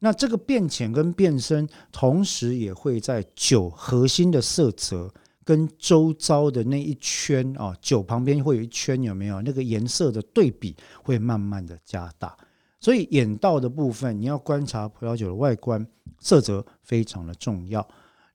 [0.00, 5.14] 那这个变浅跟变深，同时也会在酒核心的色泽。
[5.50, 12.36] 跟周遭的那一圈啊，酒旁边会有一圈，有没有那个颜色的对比会慢慢的加大？
[12.78, 15.84] 所以眼道的部分，你要观察葡萄酒的外观
[16.20, 17.84] 色泽非常的重要。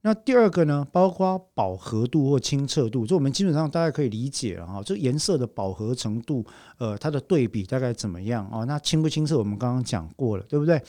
[0.02, 4.84] 那第二个呢，包括饱和度或清澈度，这我们基本上大家可以理解了哈。
[4.84, 6.46] 这颜色的饱和程度，
[6.80, 8.66] 呃，它的对比大概怎么样啊？
[8.66, 10.82] 那清不清澈，我们刚刚讲过了，对不对？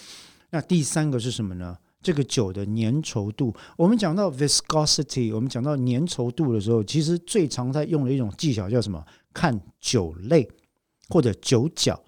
[0.51, 1.79] 那第三个是什么呢？
[2.07, 9.05] 这个酒的粘稠度，我们讲到 viscosity，我们讲到粘稠度的时候，其实最常在用的一种技巧叫什么？
[9.35, 10.49] 看酒类
[11.09, 12.01] 或者酒角。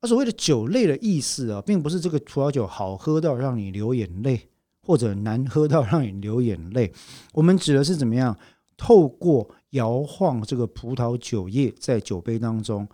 [0.00, 4.48] 而所谓的酒类的意思啊，并不是这个葡萄酒好喝到让你流眼泪，
[4.82, 6.92] 或者难喝到让你流眼泪。
[7.32, 8.36] 我们指的是怎么样？
[8.76, 12.88] 透过摇晃这个葡萄酒液在酒杯当中，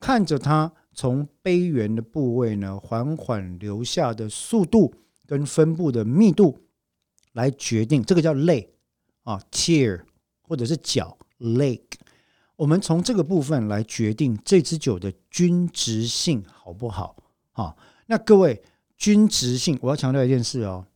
[0.00, 4.94] 看着它从杯缘的部位呢，缓缓流下的速度。
[5.28, 6.58] 跟分布的密度
[7.34, 8.72] 来决定，这个叫类
[9.24, 10.00] 啊，tear
[10.40, 11.98] 或者是角 lake。
[12.56, 17.14] 我们从这个部分来决定这支酒的均值性好不好
[17.52, 17.76] 啊？
[18.06, 18.62] 那各位
[18.96, 20.86] 均值性，我要强调一件事哦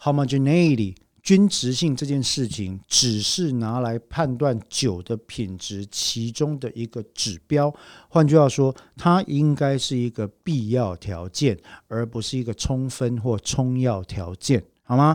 [0.00, 0.96] ，homogeneity。
[1.28, 7.70] 均值性这件事情只是拿来判断酒的品质其中的一个指标，
[8.08, 15.14] 换句话说，它应该是一个必要条件，而不是一个充分或充要条件，好吗？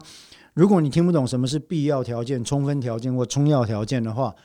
[0.53, 4.35] 如果你听不懂什么是必要条件、充分条件或充要条件的话，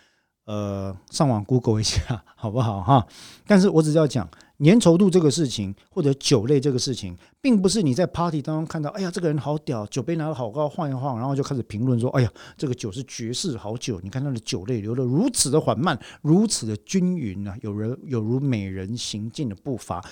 [0.46, 3.06] 呃，上网 Google 一下好不好哈？
[3.46, 4.26] 但是我只要讲。
[4.58, 20.04] 粘稠度这个事情，或者酒类这个事情，并不是你在 party 当中看到，哎呀，这个人好屌，酒杯拿得好高，晃一晃，然后就开始评论说，哎呀，这个酒是绝世好酒，你看他的酒类流得如此的缓慢，如此的均匀啊，有人有如美人行进的步伐，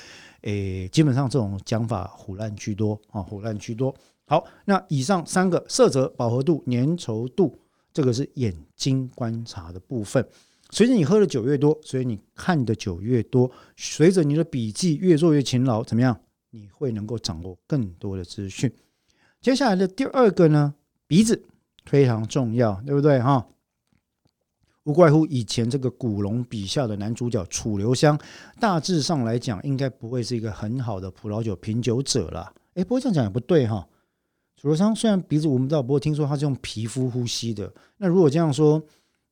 [0.42, 3.92] 诶，基本上这种讲法胡乱居多啊，胡乱居多。
[4.26, 7.58] 好，那以上三个色泽、饱和度、粘稠度，
[7.92, 10.24] 这个是眼睛观察的部分。
[10.70, 16.18] 随着你喝的酒越多，所以你看的酒越多，随着你的笔记越做越勤劳，怎么样？
[16.50, 18.72] 你会能够掌握更多的资讯。
[19.40, 20.74] 接下来的第二个呢，
[21.06, 21.44] 鼻子
[21.84, 23.20] 非常重要，对不对？
[23.20, 23.46] 哈，
[24.84, 28.18] 无怪乎以前这个古龙笔下的男主角楚留香，
[28.58, 32.52] 大致上来讲，应该不会是一个很好的葡萄酒品酒者了。
[32.74, 33.86] 哎，不过这样讲也不对哈。
[34.56, 37.72] 楚留香虽然鼻子闻不到，不过听说他是用皮肤呼吸的。
[37.98, 38.82] 那如果这样说，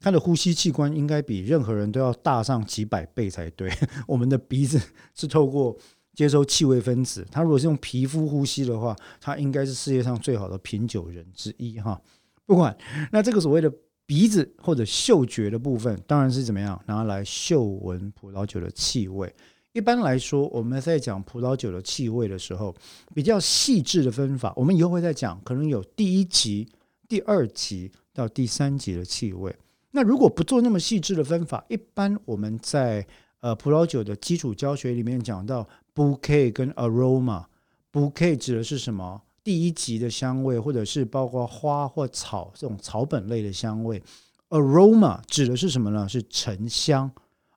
[0.04, 3.72] 他的呼吸器官应该比任何人都要大上几百倍才对。
[4.06, 4.78] 我们的鼻子
[5.14, 5.74] 是透过
[6.12, 11.98] 接收气味分子，他如果是用皮肤呼吸的话，他应该是世界上最好的品酒人之一哈。
[12.44, 12.76] 不管
[13.10, 13.72] 那这个所谓的
[14.04, 19.34] 鼻子或者嗅觉的部分，当然是怎么样拿来嗅闻葡萄酒的气味。
[19.72, 22.76] 一般来说，我们在讲葡萄酒的气味的时候，
[23.14, 26.68] 比较细致的分法，我们以后会再讲，可能有第一级、
[27.08, 29.56] 第二级到第三级的气味。
[29.96, 33.07] 那如果不做那么细致的分法，一般我们在
[33.38, 39.22] 呃葡萄酒的基础教学里面讲到 bouquet 跟 aroma，bouquet 指的是什么？
[39.44, 44.02] 第一级的香味，或者是包括花或草这种草本类的香味。
[44.48, 46.09] aroma 指的是什么呢？
[46.09, 47.09] 是沉香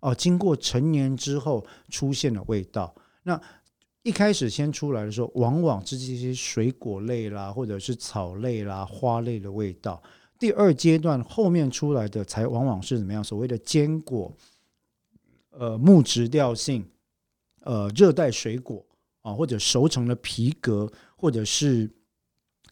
[0.01, 2.93] 哦，经过陈年之后出现的味道。
[3.23, 3.41] 那
[4.03, 9.99] 一开始先出来的时候，往往是这些水果类啦，或者是草类啦、花类的味道。
[10.39, 13.23] 第二阶段后面出来的才往往是怎么样？
[13.23, 14.31] 所谓的坚果，
[15.49, 16.87] 呃，木质调性，
[17.61, 18.85] 呃，热带水果
[19.21, 21.89] 啊，或者熟成的皮革，或者是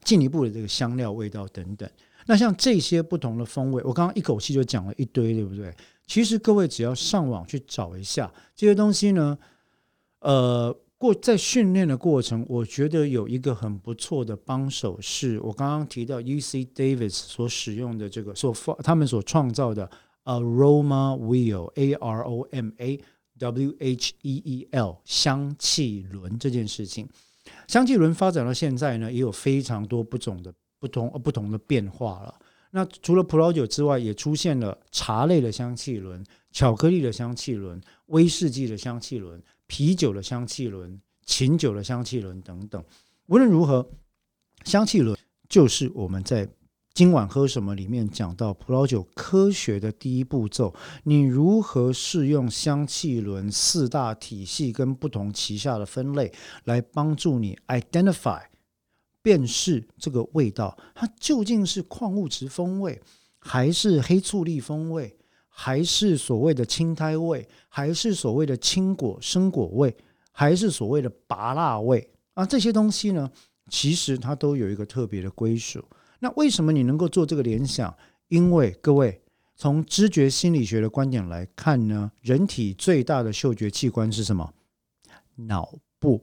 [0.03, 1.89] 进一步的这个香料味道等等。
[2.27, 5.75] 那像这些不同的风味，我刚刚一口气就讲了一堆，对不对？
[6.07, 9.37] 其实各位只要上网去找一下这些东西呢，
[10.19, 19.89] 呃，过在训练的过程，我觉得有一个很不错的帮手，是我刚刚提到 U C Davis 所使用的这个所发他们所创造的
[20.23, 22.99] Aroma Wheel A R O M A
[23.37, 27.07] W H E E L 香气轮这件事情。
[27.67, 30.53] 香气轮发展到现在呢，也有非常多不种的。
[30.77, 32.35] 不同呃不同的变化了。
[32.71, 42.83] 那除了葡萄酒之外，也出现了茶类的香气轮、巧克力的香气轮、威士忌的香气轮、啤酒的香气轮、琴酒的香气轮等等。
[43.27, 43.89] 无论如何，
[44.63, 45.17] 香气轮
[45.49, 46.47] 就是我们在
[46.93, 50.73] 今晚喝什么里面讲到葡萄酒科学的第一步骤。
[51.03, 56.31] 你如何适用香气轮四大体系跟不同旗下的分类，
[56.63, 58.41] 来帮助你 identify。
[59.21, 63.01] 辨识这个味道，它究竟是矿物质风味，
[63.39, 65.17] 还是黑醋栗风味，
[65.57, 69.95] 还是所谓的青苔味，还是所谓的青果生果味，
[70.33, 72.45] 还是所谓的拔辣味啊？
[72.45, 73.31] 这些东西呢，
[73.69, 75.81] 其实它都有一个特别的归属。
[76.19, 77.95] 那为什么你能够做这个联想？
[78.27, 79.21] 因为各位
[79.55, 84.53] 从知觉心理学的观点来看呢，人体最大的嗅觉器官是什么？
[85.35, 86.21] 脑部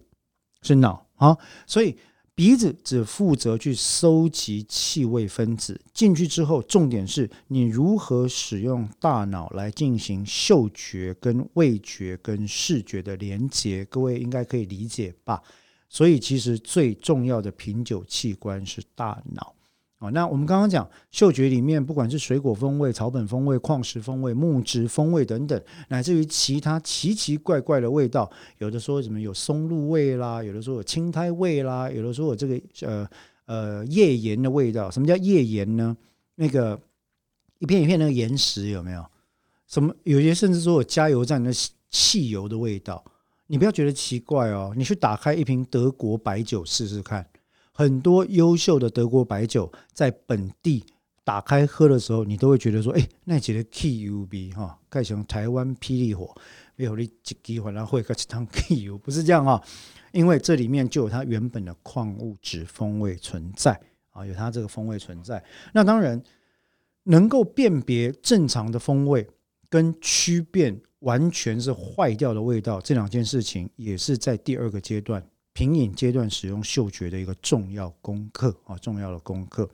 [0.61, 1.97] 是脑啊，所以。
[2.35, 13.85] 鼻子只负责去收集气味分子进去之后，重点是你如何使用大脑来进行嗅觉、跟味觉、跟视觉的连接。
[13.85, 15.43] 各位应该可以理解吧？
[15.91, 19.55] 所以其实最重要的品酒器官是大脑。
[20.03, 33.09] 哦，那我们刚刚讲嗅觉里面，不管是水果风味、草本风味、矿石风味、木质风味等等，乃至于其他奇奇怪怪的味道，有的说什么有松露味啦，有的说有青苔味啦，有的说有这个呃
[33.47, 34.91] 呃页岩的味道。
[34.91, 35.97] 什么叫页岩呢？
[36.35, 36.81] 那个
[37.61, 39.07] 一片一片那个岩石有没有？
[39.69, 41.53] 什么有些甚至说有加油站的
[41.89, 43.05] 汽油的味道。
[43.47, 47.25] 你不要觉得奇怪哦，你去打开一瓶德国白酒试试看。
[47.73, 50.85] 很多优秀的德国白酒在本地
[51.25, 56.35] 打开喝的时候，你都会觉得说：“哎，那几个 K U B 哈，盖成台湾霹雳火，
[56.77, 59.63] 没有你几几回来会盖一趟 K U，不是这样啊？
[60.13, 63.81] 因为这里面就有它原本的矿物质风味存在
[64.11, 65.43] 啊，有它这个风味存在。
[65.73, 66.23] 那当然
[67.05, 69.27] 能够辨别正常的风味
[69.71, 75.27] 跟区辨完全是坏掉的味道，这两件事情也是在第二个阶段。
[75.53, 79.69] 品饮阶段使用嗅觉的一个重要功课啊，重要的功课。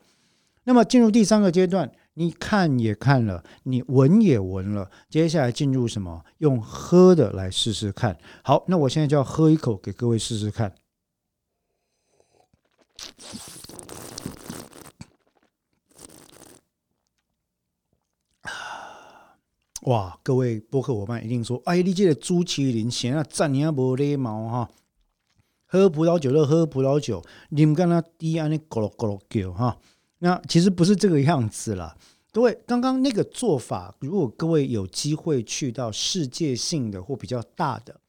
[0.64, 6.24] 那么进入第三个阶段，你看也看了，你闻也闻了，接下来进入什么？
[6.38, 8.18] 用喝的来试试看。
[8.42, 10.74] 好，那我现在就要喝一口给各位试试看。
[19.82, 24.68] 哇，各位播客伙伴一定说：“哎，你这个朱麒麟显啊，赞你啊，无礼貌哈。”
[25.70, 29.78] 喝葡萄酒就喝葡萄酒，你们跟他滴安尼咕噜咕噜叫哈。
[30.20, 31.94] 那其实不是这个样子啦。
[32.33, 38.00] 各位，刚刚那个做法，如果各位有机会去到世界性的或比较大的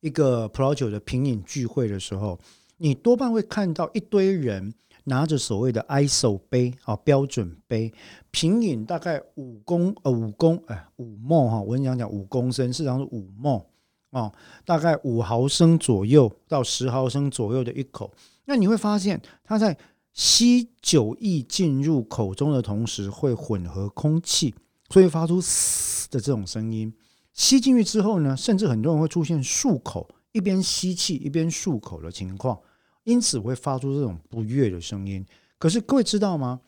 [0.00, 2.38] 一个葡萄酒的品饮聚会的时候，
[2.78, 7.92] 你多半会看到一堆人拿着所谓的 ISO 杯啊标准杯
[8.32, 13.64] 品饮，大概五公呃五公哎五梦哈，我跟你讲讲五公升，事实上是五沫。
[14.10, 14.32] 哦，
[14.64, 18.12] 大概五毫升左右到十毫升左右的一口，
[18.46, 19.76] 那你会发现它在
[20.14, 24.54] 吸酒液进入口中的同时，会混合空气，
[24.88, 26.92] 所以发出嘶的这种声音。
[27.34, 32.58] 吸进去之后呢，甚至很多人会出现漱口，一边吸气一边漱口的情况，
[33.04, 35.24] 因此会发出这种不悦的声音。
[35.58, 36.60] 可是各位知道吗？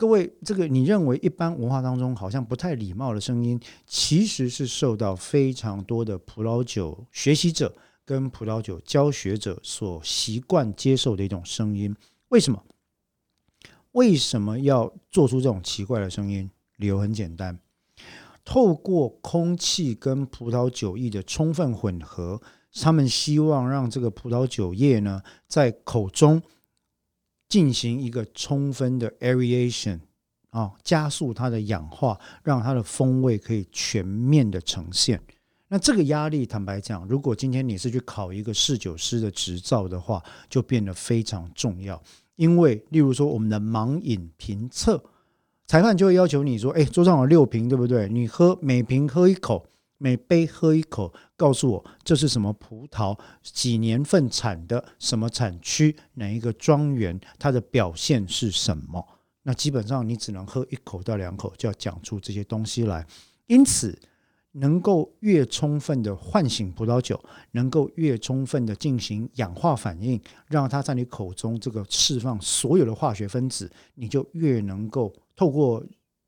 [0.00, 7.76] 各位，这个你认为一般文化当中好像不太礼貌的声音，其实是受到非常多的葡萄酒学习者
[8.06, 11.94] 跟葡萄酒教学者所习惯接受的一种声音。
[12.30, 12.64] 为什么？
[13.92, 16.50] 为什么要做出这种奇怪的声音？
[16.78, 17.60] 理由很简单，
[18.42, 22.40] 透过空气跟葡萄酒液的充分混合，
[22.80, 26.42] 他们希望让这个葡萄酒液呢在口中。
[27.50, 30.00] 进行一个充分的 aeration
[30.48, 35.20] 啊，加速它的氧化，让它的风味可以全面的呈现。
[35.68, 42.02] 那这个压力，坦白讲，如果今天你是去考一个侍酒师的执照的话，就变得非常重要。
[42.36, 45.02] 因为，例如说我们的盲饮评测，
[45.66, 48.08] 裁判就会要求你说：“哎，桌上有六瓶，对不对？
[48.08, 49.66] 你喝每瓶喝一口。”
[50.02, 59.02] 每杯喝一口，告诉我这是什么葡萄，几年份产的，什么产区，哪一个庄园，它的表现是什么？
[59.44, 63.06] 那基本上你只能喝一口到两口，就要讲出这些东西来。
[63.46, 63.98] 因此，
[64.52, 67.18] 能够越充分的唤醒葡萄酒，
[67.52, 75.82] 能够越充分的进行氧化反应，让它在你口中这个释放所有的化学分子，你就越能够透过。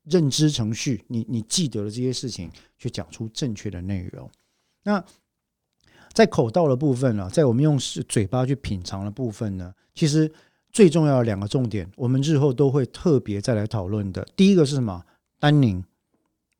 [0.05, 4.29] 认知程序，你你记得了这些事情，去讲出正确的内容。
[4.83, 5.03] 那
[6.13, 10.31] 在口道的部分呢，在我们用是嘴巴去品尝的部分呢，其实
[10.71, 14.27] 最重要的两个重点，我们日后都会特别再来讨论的。
[14.35, 15.03] 第一个是什么？
[15.39, 15.83] 单宁，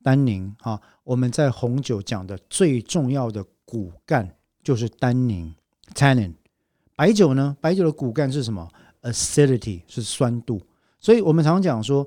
[0.02, 5.54] 单宁啊，我们在红酒讲的最重要的骨干就是单宁
[5.94, 6.32] （tannin）。
[6.96, 8.68] 白酒呢，白酒的骨干是什么
[9.02, 10.60] ？acidity 是酸度。
[10.98, 12.06] 所以我们常讲说。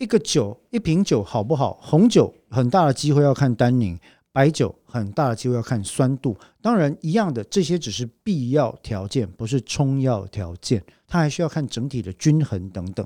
[0.00, 1.76] 一个酒，一瓶酒好不好？
[1.82, 3.98] 红酒很大的机会要看单宁，
[4.38, 6.38] 白酒很大的机会要看酸度。
[6.62, 10.80] 当然，一样的，这些只是必要条件，不是充要条件。
[11.08, 13.04] 它还需要看整体的均衡等等。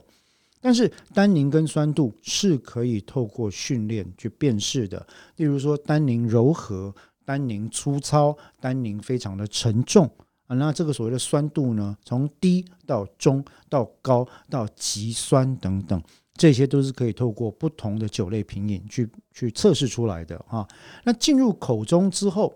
[0.60, 5.06] 但是，单宁跟酸度是可以透过训练去辨识的。
[5.36, 10.04] 例如说，单宁柔和、单宁粗糙、单宁非常的沉重
[10.48, 10.56] 啊。
[10.56, 16.02] 那这个所谓的酸度呢，从低到中到高到极酸等等。
[16.34, 20.66] 这些都是可以透过不同的酒类品饮去去测试出来的哈。
[21.04, 22.54] 那进入口中之后，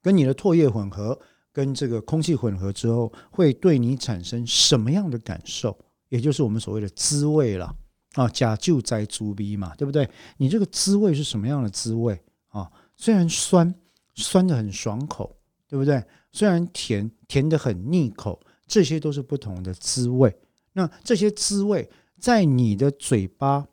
[0.00, 1.18] 跟你的唾液混合，
[1.52, 5.76] 跟这个空气混合之后，会对你产生什么样的感受？
[6.08, 7.74] 也就是我们所谓的滋味了
[8.12, 8.28] 啊。
[8.28, 10.08] 假就在猪鼻嘛，对不对？
[10.36, 12.70] 你这个滋味是什么样的滋味啊？
[12.96, 13.74] 虽然酸，
[14.14, 15.36] 酸的很爽口，
[15.68, 16.02] 对不对？
[16.30, 20.32] 虽然甜，甜的很腻口，这些都是不同的滋味。
[20.74, 21.90] 那这些滋味。
[22.18, 23.66] 在你的嘴巴，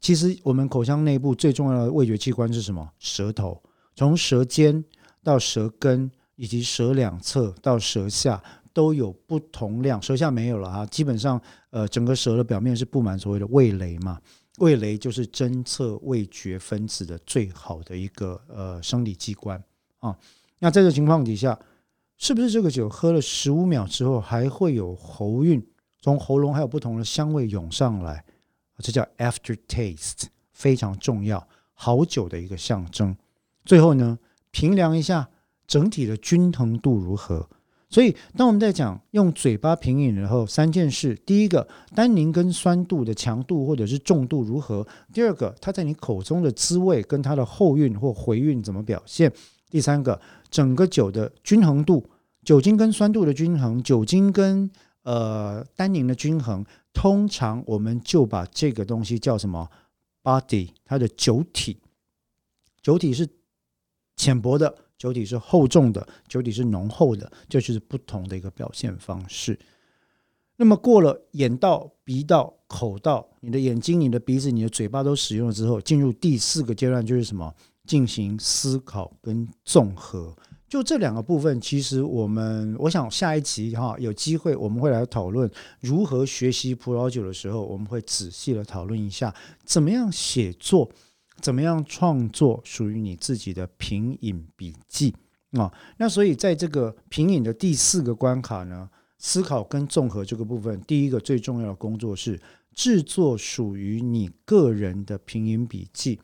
[0.00, 2.90] 其实我们口腔内部最重要的味觉器官是什么？
[2.98, 3.62] 舌头。
[3.94, 4.84] 从舌尖
[5.22, 8.42] 到舌根，以及舌两侧到舌下，
[8.72, 10.00] 都有不同量。
[10.00, 11.40] 舌下没有了哈，基本上，
[11.70, 14.20] 呃，整个舌的表面是布满所谓的味蕾嘛。
[14.58, 19.62] 味蕾就是侦测味觉分子的最好的一个呃生理机关
[19.98, 20.16] 啊。
[20.60, 21.58] 那在这情况底下，
[22.16, 25.64] 是不是这个酒喝了十五秒之后还会有喉韵？
[26.00, 28.24] 从喉咙还有不同的香味涌上来，
[28.78, 33.16] 这叫 after taste，非常重要，好酒的一个象征。
[33.64, 34.18] 最后呢，
[34.50, 35.28] 评量一下
[35.66, 37.48] 整体的均衡度如何。
[37.90, 49.30] 所以，当我们在讲用嘴巴品饮的时候，三件事：第一个，单宁跟酸度的强度或者是重度如何；第二个，它在你口中的滋味跟它的后韵或回韵怎么表现；
[49.70, 50.20] 第三个，
[50.50, 52.06] 整个酒的均衡度，
[52.44, 54.70] 酒精跟酸度的均衡，酒精跟
[55.08, 59.70] 呃，单宁的均衡，通常我们就把这个东西叫什么
[60.22, 61.78] ？body，它的酒体，
[62.82, 63.26] 酒体是
[64.16, 69.58] 浅薄的，酒体是厚重的，酒体是浓厚的，这就是不同的一个表现方式。
[70.56, 77.54] 那么过了眼道、鼻道、口道，你的眼睛、你的鼻子、你的嘴巴都使用了之后，进入第四个阶段就是什么？
[77.86, 80.36] 进行思考跟综合。
[80.68, 85.50] 就这两个部分，其实我们我想下一期哈有机会我们会来讨论
[85.80, 90.90] 如何学习葡萄酒的时候，我们会仔细的讨论一下怎么样写作，
[91.40, 95.14] 怎么样创作属于你自己的品饮笔记
[95.52, 95.72] 啊。
[95.96, 102.38] 那所以在这个品饮的第四个关卡呢，思考跟综合这个部分，第一个最重要的工作是
[102.74, 106.20] 制作属于你个人的品饮笔记。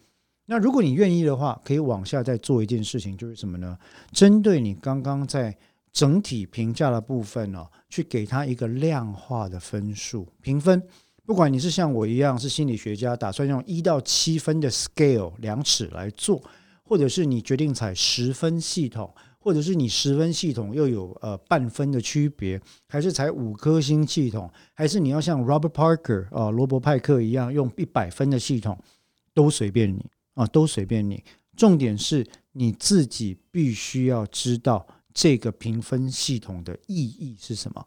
[0.47, 3.79] 那如果你愿意的话，可以往下再做一件事情，就是什么呢？
[4.13, 5.57] 针对你刚刚在
[5.93, 10.83] 整体评价的部分呢，去给他一个量化的分数评分。
[11.25, 16.43] 不管你是像我一样是心理学家，打算用一到七分的 scale 量尺来做，
[16.83, 28.79] 或者是你决定采十分系统，或者是你十分系统又有呃半分的区别，还是才五颗星系统，还是你要像 Robert Parker 啊罗伯派克一样用一百分的系统，
[29.33, 30.05] 都随便你
[30.35, 31.25] 啊，都随便你。
[31.57, 37.87] 重点是你自己必须要知道这个评分系统的意义是什么。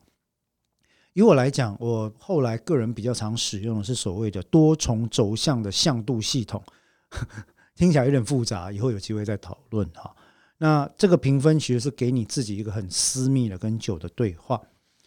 [1.13, 6.63] 以我来讲，我后来个人比较常使用的是所谓的多重轴向的向度系统，
[7.75, 10.15] 听起来有点复杂，以后有机会再讨论哈。
[10.59, 14.61] 那这个评分其实是给你自己一个很私密的跟酒的对话。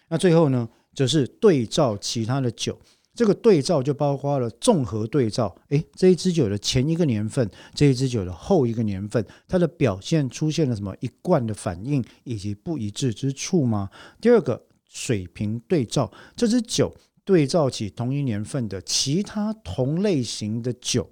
[0.08, 2.78] 那最后呢，就是对照其他的酒，
[3.20, 13.90] 这个对照就包括了综合对照，诶，这一支酒的前一个年份，这一支酒的后一个年份，它的表现出现了什么一贯的反应以及不一致之处吗？
[14.22, 14.64] 第二个。
[14.92, 16.92] 水平对照这支酒，
[17.24, 21.08] 对照起同一年份的其他同类型的酒，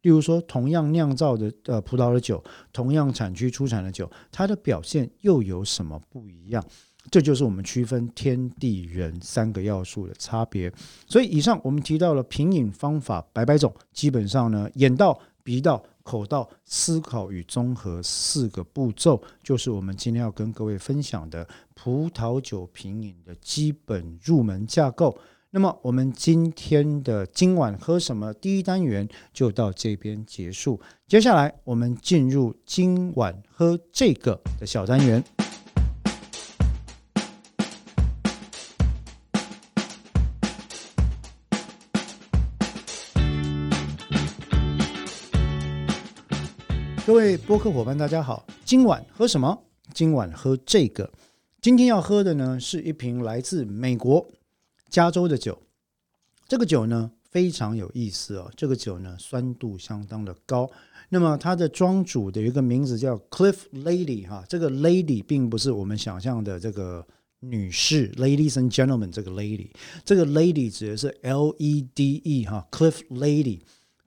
[0.00, 2.42] 例如说同样酿造的呃葡萄的酒，
[2.72, 6.64] 同样产区出产的酒，它的表现又有什么不一样？
[7.08, 10.72] 这就是我们区分天地人三个要素的差别。
[11.06, 15.82] 所以以上我们提到了品饮方法百百种，基本上呢，眼到鼻到。
[16.02, 25.16] 口到思考与综合四个步骤，就是我们今天要跟各位分享的葡萄酒品饮的基本入门架构。
[25.50, 30.80] 那么，我们今天的今晚喝什么第一单元就到这边结束。
[31.06, 35.22] 接下来，我们进入今晚喝这个的小单元。
[47.10, 48.46] 各位播客伙伴，大家好！
[48.64, 49.64] 今晚喝什么？
[49.92, 51.10] 今晚喝这个。
[51.60, 54.24] 今天要喝的呢，是一瓶来自美国
[54.88, 55.60] 加州的酒。
[56.46, 58.48] 这个酒呢，非常有意思哦。
[58.56, 60.70] 这个酒呢，酸度相当的高。
[61.08, 64.44] 那么它的庄主的一个名字叫 Cliff Lady 哈。
[64.48, 67.04] 这个 Lady 并不是我们想象的这个
[67.40, 69.70] 女士，Ladies and Gentlemen 这个 Lady。
[70.04, 73.58] 这个 Lady 指的是 L E D E 哈，Cliff Lady。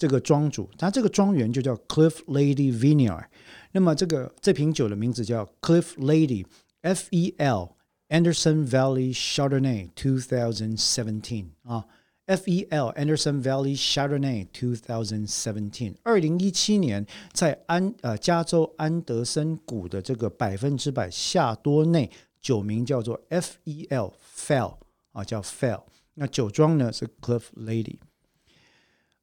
[0.03, 3.23] 这个庄主，他这个庄园就叫 Cliff Lady Vineyard。
[3.71, 6.45] 那么这个这瓶酒的名字叫 Cliff Lady
[6.81, 7.77] F E L
[8.09, 11.85] Anderson Valley Chardonnay 2017啊
[12.25, 24.75] ，F E L Anderson Valley Chardonnay 2017，二零一七年在安呃加州安德森谷的这个百分之百夏多内酒名叫做 F E L Fell
[25.13, 25.83] 啊，叫 Fell。
[26.15, 27.99] 那酒庄呢是 Cliff Lady，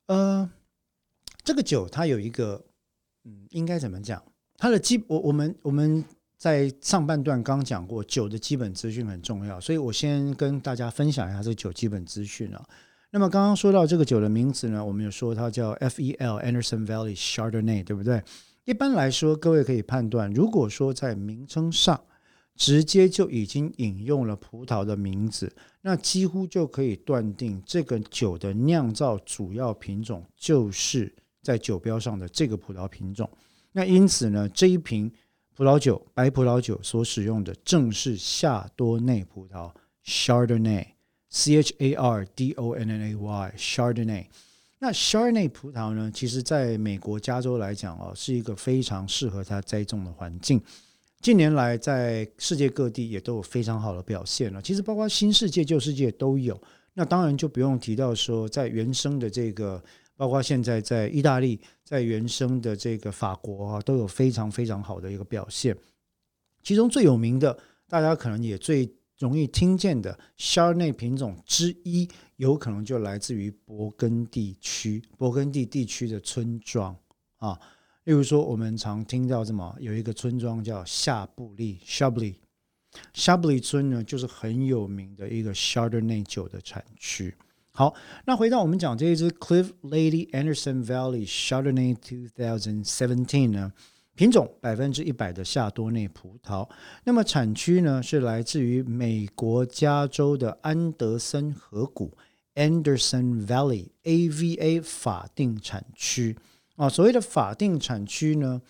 [0.07, 0.51] 呃。
[1.43, 2.65] 这个酒它有一个，
[3.25, 4.23] 嗯，应该怎么讲？
[4.57, 6.05] 它的基我我们我们
[6.37, 12.63] 在上半段刚讲过，酒的基本资讯很重要，所以我先跟大家分享一下这个酒基本资讯啊。
[13.11, 18.23] 那么刚刚说到这个酒的名字呢，我们有说它叫 F E L Anderson Valley Chardonnay，对不对？
[18.67, 22.01] 一般来说，各位可以判断，如果说在名称上
[22.55, 31.15] 直接就已经引用了葡萄的名字，那几乎就可以断定这个酒的酿造主要品种就是。
[31.43, 33.29] 在酒标上的这个葡萄品种，
[33.73, 35.11] 那因此呢，这一瓶
[35.57, 39.73] 葡萄酒白葡萄酒所使用的正是夏多内葡萄
[40.05, 44.27] （Chardonnay），C H A R D O N N A Y，Chardonnay。
[44.79, 50.61] 那 Chardonnay 葡萄呢，其实在美国加州来讲哦，是一个非常适合它栽种的环境。
[51.23, 54.61] 近年来，在世界各地也都有非常好的表现了。
[54.61, 56.61] 其实包括新世界、旧世界都有。
[56.95, 59.83] 那当然就不用提到说，在原生的这个。
[60.21, 65.75] 包括现在在意大利，在原生的这个法国啊，都有非常非常好的一个表现。
[66.63, 67.59] 其中最有名的，
[67.89, 72.07] 大家可能也最容易听见的 Chardonnay 品种之一，
[72.37, 76.95] 有可能就来自于勃艮第区、勃艮第地区的村庄
[77.39, 77.59] 啊。
[78.05, 79.75] 例如说，我们常听到什么？
[79.81, 82.35] 有一个村庄叫夏布利 （Chablis），
[83.15, 87.35] 夏布利村呢，就是很有名的一个 Chardonnay 酒的产区。
[87.73, 87.95] 好，
[88.27, 91.97] 那回到我们讲这一支 Cliff Lady Anderson Valley Chardonnay
[92.37, 93.73] 2017呢，
[94.17, 96.69] 品种百分之一百的夏多内葡萄，
[97.05, 102.19] 那么产区呢是来自于美国加州的安德森河谷
[102.57, 106.37] Anderson Valley AVA 法定产区
[106.77, 106.89] 啊。
[106.89, 108.61] 所谓的法定产区呢，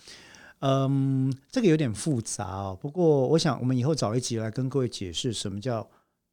[0.61, 2.75] 嗯，这个有点复杂啊。
[2.75, 5.89] 不过我想我们以后找一集来跟各位解释什么叫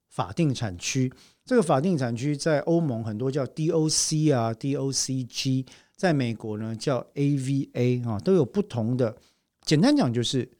[0.09, 1.11] 法定产区。
[1.47, 9.15] 这个法定产区在欧盟很多叫 DOC 啊，DOCG，在美国呢叫 AVA 啊，都有不同的。
[9.63, 10.51] 简单讲就是，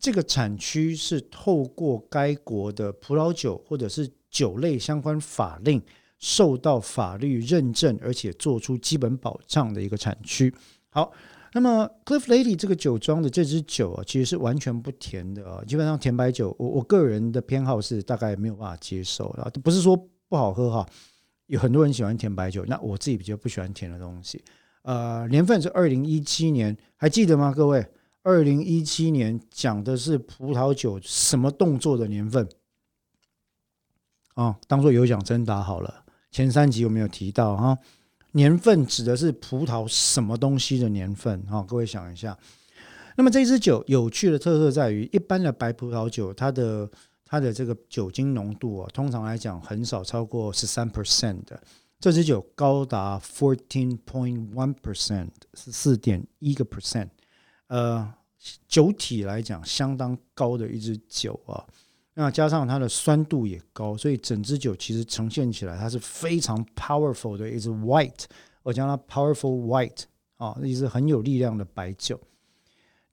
[0.00, 5.82] 这个产区是透过该国的葡萄酒或者是酒类相关法令
[6.18, 10.50] 受到法律认证，而且做出基本保障的一个产区。
[10.88, 11.12] 好，
[11.52, 20.88] 那么 Cliff Lady 这个酒庄的这支酒啊，其实是完全不甜的啊，基本上甜白酒，我我个人的偏好是大概没有办法接受啊，不是说不好喝哈，
[21.46, 24.42] 有很多人喜欢甜白酒，那我自己比较不喜欢甜的东西。
[24.82, 27.54] 呃，年份是二零一七年，还记得吗？
[27.56, 27.86] 各位，
[28.24, 32.48] 二零一七年讲的是葡萄酒什么动作的年份？
[34.34, 36.04] 啊，当做有奖征答好了。
[36.32, 37.78] 前三集有没有提到哈？
[38.32, 41.40] 年份指的是葡萄什么东西的年份？
[41.42, 42.36] 哈，各位想一下。
[43.16, 46.90] 那么这支酒有趣的特色在于，一般的白葡萄酒，它的
[47.24, 51.60] 它的这个酒精浓度啊，通常来讲很少超过十三 percent 的。
[52.00, 57.08] 这支酒高达 fourteen point one percent，是四点一个 percent。
[57.68, 58.12] 呃，
[58.68, 61.64] 酒体来讲相当高的一支酒啊。
[62.12, 68.24] 那加上它的酸度也高，所以整支酒其实呈现起来它是非常 powerful 的一支 white，
[68.62, 70.02] 我叫它 powerful white
[70.36, 72.20] 啊，一支很有力量的白酒。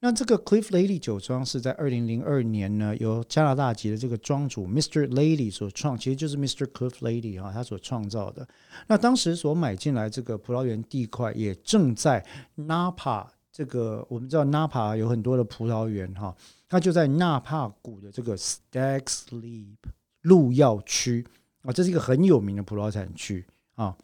[0.04, 5.06] 那这个 Cliff Lady 酒庄是在二零零二年呢，由加拿大籍的这个庄主 Mr.
[5.06, 6.66] Lady 所创，其实就是 Mr.
[6.66, 8.46] Cliff Lady 哈，他所创造的。
[8.88, 12.26] 那当时所买进来这个葡萄园地块，也正在
[12.56, 16.34] Napa 这个，我们知道 Napa 有很多的葡萄园哈。
[16.68, 19.76] 它就在纳帕谷的这个 Stag's Leap
[20.22, 21.24] 路药区
[21.60, 23.46] 啊，这是一个很有名的葡萄产区
[23.76, 23.96] 啊。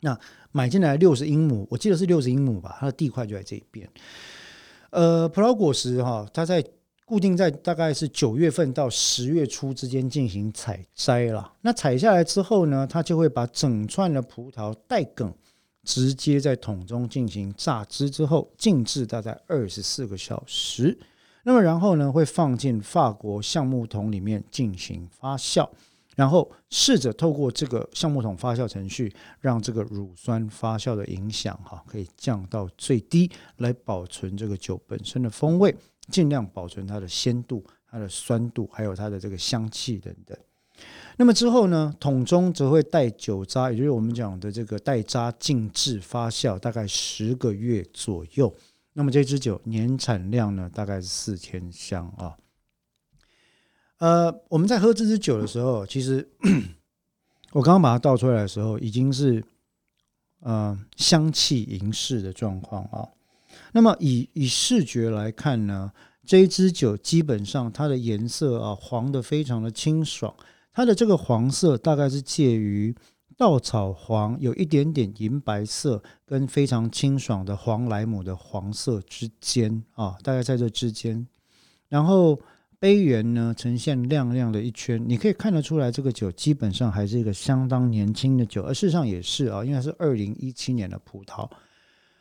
[0.00, 0.18] 那
[0.50, 3.86] 买进来六十英亩，我记得是六十英亩吧，它的地块就在这边。
[4.90, 6.64] 呃，葡萄果实哈，它在
[7.04, 11.52] 固定在大概是九月份到十月初之间进行采摘了。
[11.60, 15.32] 那采下来之后呢，它就会把整串的葡萄带梗
[15.84, 20.98] 直接在桶中进行榨汁，之后静置大概二十四个小时。
[21.44, 25.68] 那么然后呢，会放进法国橡木桶里面进行发酵，
[26.16, 35.76] 然后试着透过这个橡木桶发酵程序，让这个乳酸发酵的影响哈，可以降到最低，来保存这个酒本身的风味，
[36.08, 40.36] 尽量保存它的鲜度、它的酸度，还有它的这个香气等等。
[41.18, 48.54] 那么之后呢，桶中则会带酒渣，也就是我们讲的这个带渣静置发酵，大概十个月左右。
[48.94, 52.34] 那么这支酒年产量呢，大概是四千箱啊。
[53.98, 56.28] 呃，我们在喝这支酒的时候，其实
[57.52, 59.42] 我刚刚把它倒出来的时候，已经是
[60.40, 63.08] 呃香气盈室的状况啊。
[63.72, 65.92] 那么以以视觉来看呢，
[66.24, 70.34] 这一支酒基本上它的颜色啊黄的非常的清爽，
[70.72, 72.94] 它的这个黄色大概是介于。
[73.38, 81.26] 稻草黄有一点点银白色，跟非常清爽的黄莱姆的黄色之间啊，大概在这之间。
[81.90, 82.40] 然后
[82.86, 91.50] 杯缘呢呈现亮亮的一圈，你可以看得出来，这个酒基本上还是一个相当年轻的酒，而事实上也是啊，因为是二零一七年的葡萄。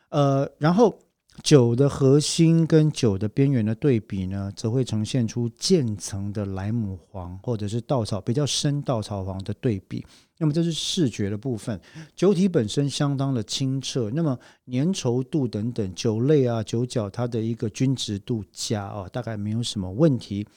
[0.09, 0.97] 呃，然后
[1.45, 10.03] 酒的核心跟酒的边缘的对比呢，则会呈现出渐层的莱姆黄或者是稻草比较深稻草黄的对比。
[10.39, 11.79] 那么这是视觉的部分，
[12.15, 14.35] 酒体本身相当的清澈，那么
[14.71, 20.47] 粘稠度等等，酒类啊、酒角它的一个均值度佳啊，大概没有什么问题。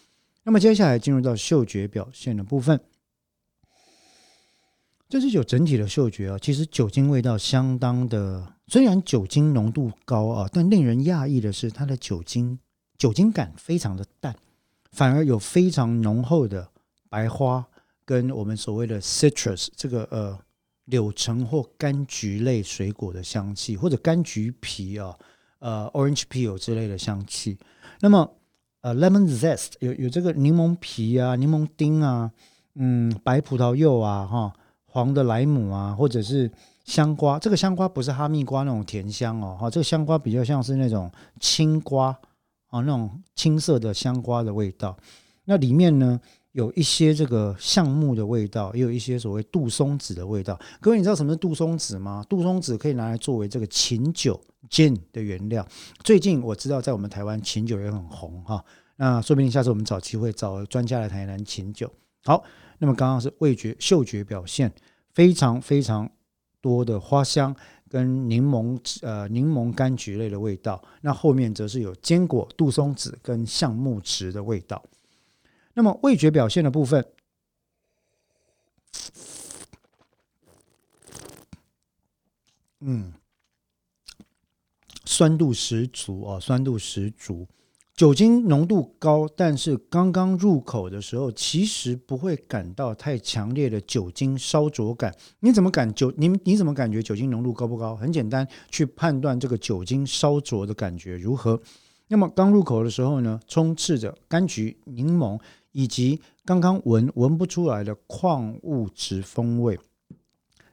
[0.43, 2.81] 那么接下来进入到嗅觉表现的部分，
[5.09, 12.59] 这支酒整体的嗅觉啊，其实酒精味道相当的，虽然酒精浓度高啊，但令人讶异的是，它的酒精
[12.99, 14.37] 酒精感非常的淡，
[14.93, 16.69] 反而有非常浓厚的
[17.09, 17.67] 白花。
[18.05, 20.39] 跟我们所谓的 citrus 这个呃
[20.87, 25.15] 柳橙或柑橘类水果的香气，或者柑橘皮啊，
[25.59, 27.59] 呃 orange peel 之类的香气。
[28.01, 28.31] 那么
[28.81, 32.33] 呃 lemon zest 有有这个柠檬皮啊、柠檬丁啊，
[32.77, 34.55] 嗯，白葡萄柚啊，哈，
[34.89, 36.51] 黄的莱姆啊，或者是
[36.85, 37.39] 香瓜。
[37.39, 42.09] 这个香瓜不是哈密瓜那种甜香哦，哈，这个香瓜比较像是那种青瓜
[42.69, 44.97] 啊，那种青色的香瓜的味道。
[45.45, 46.21] 那里面呢？
[46.53, 50.59] 有一些这个橡木的味道，也有一些所谓杜松子的味道。
[50.81, 52.25] 各位，你知道什么是杜松子吗？
[52.29, 55.65] 杜松子可以拿来作为这个琴酒 gin 的原料。
[56.03, 58.65] 最近我知道在我们台湾琴酒也很红哈，
[58.97, 61.89] 那说不定下次我们找机会找专家来谈一谈琴酒。
[62.25, 62.43] 好，
[62.79, 64.73] 那么刚刚是味觉、嗅觉表现
[65.13, 66.11] 非常非常
[66.61, 67.55] 多的花香
[67.89, 74.83] 跟柠檬呃柠檬柑橘类的味道，那后面则是有坚果、杜松子跟橡木质的味道。
[75.75, 77.07] 那么味觉表现的部分，
[82.81, 83.13] 嗯，
[85.05, 87.49] 酸度十足啊，酸度十足，
[87.99, 95.13] 酒精浓度高，但是刚刚入口的时候，其实不会感到太强烈的酒精烧灼感。
[95.41, 96.13] 你怎么感酒？
[96.17, 97.97] 你你怎么感觉酒精浓度高不高？
[97.97, 101.61] 很简单，去判断这个酒精烧灼的感觉如何。
[102.07, 105.37] 那么刚入口的时候呢，充斥着柑橘、柠檬
[105.73, 109.77] 以及刚刚闻闻不出来的矿物质风味。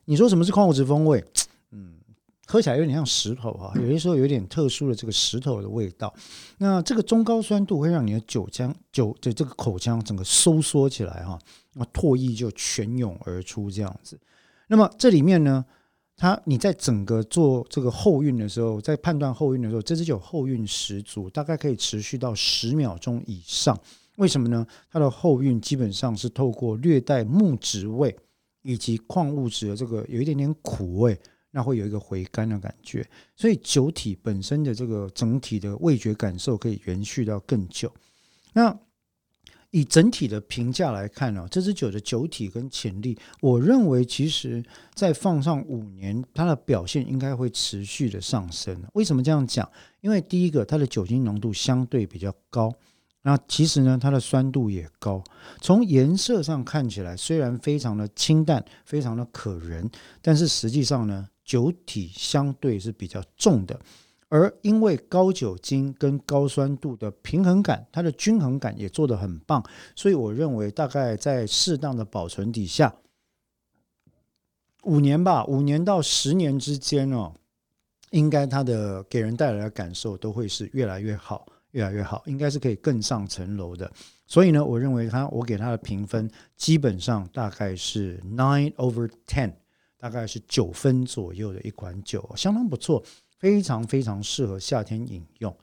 [0.05, 1.25] 你说什么是矿物质风味？
[2.47, 6.13] 喝起来有点像石头哈，有些时候有点特殊的这个石头的味道。
[6.59, 11.39] 那这个中高酸度会让你的酒腔酒的这个口腔整个收缩起来哈，
[11.73, 14.19] 那唾液就泉涌而出这样子。
[14.67, 15.65] 那么这里面呢，
[16.15, 23.77] 它你在整个做这个后韵的时候，在判断后韵的时候，这支酒后韵十足，大概可以持续到十秒钟以上。
[24.17, 24.65] 为什么呢？
[24.91, 28.15] 它的后韵基本上是透过略带木质味
[28.61, 31.19] 以及矿物质的这个有一点点苦味。
[31.55, 37.89] 那会有一个回甘的感觉，所以酒体本身的这个整体的味觉感受可以延续到更久。
[38.51, 38.77] 那
[39.71, 44.61] 以整体的评价来看呢，这支酒的酒体跟潜力，我认为其实
[44.93, 48.77] 再放上五年，它的表现应该会持续的上升。
[48.93, 49.69] 为什么这样讲？
[50.01, 52.73] 因为第一个，它的酒精浓度相对比较高，
[53.25, 55.21] 那其实呢，它的酸度也高。
[55.59, 59.89] 从颜色上看起来，虽然非常的清淡，非常的可人，
[60.21, 61.27] 但是实际上呢。
[61.45, 63.79] 酒体相对是比较重的，
[64.29, 69.63] 而因为高酒精跟高酸度的平衡感，它的均衡感也做得很棒，
[69.95, 72.95] 所以我认为大概在适当的保存底下，
[74.85, 77.35] 五年吧，五年到十年之间哦，
[78.09, 81.45] 应该它的给人带来的感受都会是越来越好，
[81.75, 83.91] 越来越好，应该是可以更上层楼的。
[84.25, 89.53] 所以呢，我认为它，我给它的评分基本上大概是 nine over ten。
[89.97, 93.03] 大概是九分左右的一款酒，相当不错，
[93.39, 95.57] 非常非常适合夏天饮用。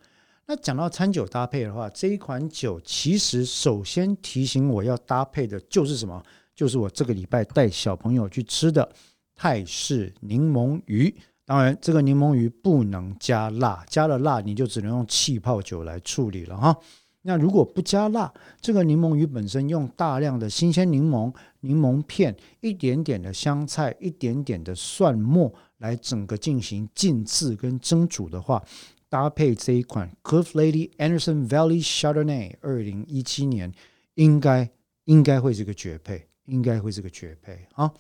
[0.47, 6.21] 那讲到餐酒搭配的话，这一款酒其实首先提醒我要搭配的就是什么？
[6.57, 8.91] 就是我这个礼拜带小朋友去吃的
[9.37, 11.15] 泰式柠檬鱼。
[11.53, 16.75] 当然，这个柠檬鱼不能加辣，加了辣你就只能用气泡酒来处理了哈。
[17.21, 21.31] 那如果不加辣，这个柠檬鱼本身用大量的新鲜柠檬、
[21.61, 28.65] 柠檬片、一点点的香菜、一点点的蒜末来整个进行浸渍跟蒸煮的话，
[29.11, 33.71] 搭配这一款 Cliff Lady Anderson Valley Chardonnay 二零一七年，
[34.15, 34.71] 应该
[35.05, 37.93] 应该会是个绝配，应该会是个绝配啊！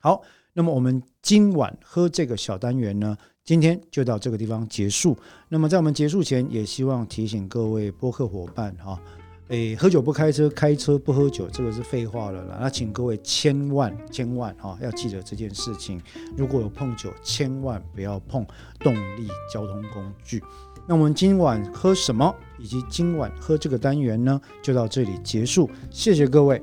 [0.00, 0.22] 好，
[0.52, 3.16] 那么我们今晚喝这个小单元呢？
[3.44, 5.16] 今天就到这个地方结束。
[5.48, 9.00] 那么在我们结束前，也希望提醒各位播客伙伴哈，
[9.48, 12.58] 诶，喝酒不开车，开车不喝酒，这个是废话了啦。
[12.60, 16.00] 那请各位千万千万哈，要记得这件事情。
[16.36, 18.46] 如果有碰酒，千万不要碰
[18.78, 20.42] 动力交通工具。
[20.86, 25.68] 那我们今晚喝什么，以及今晚喝这个单元呢，就到这里结束。
[25.90, 26.62] 谢谢各位。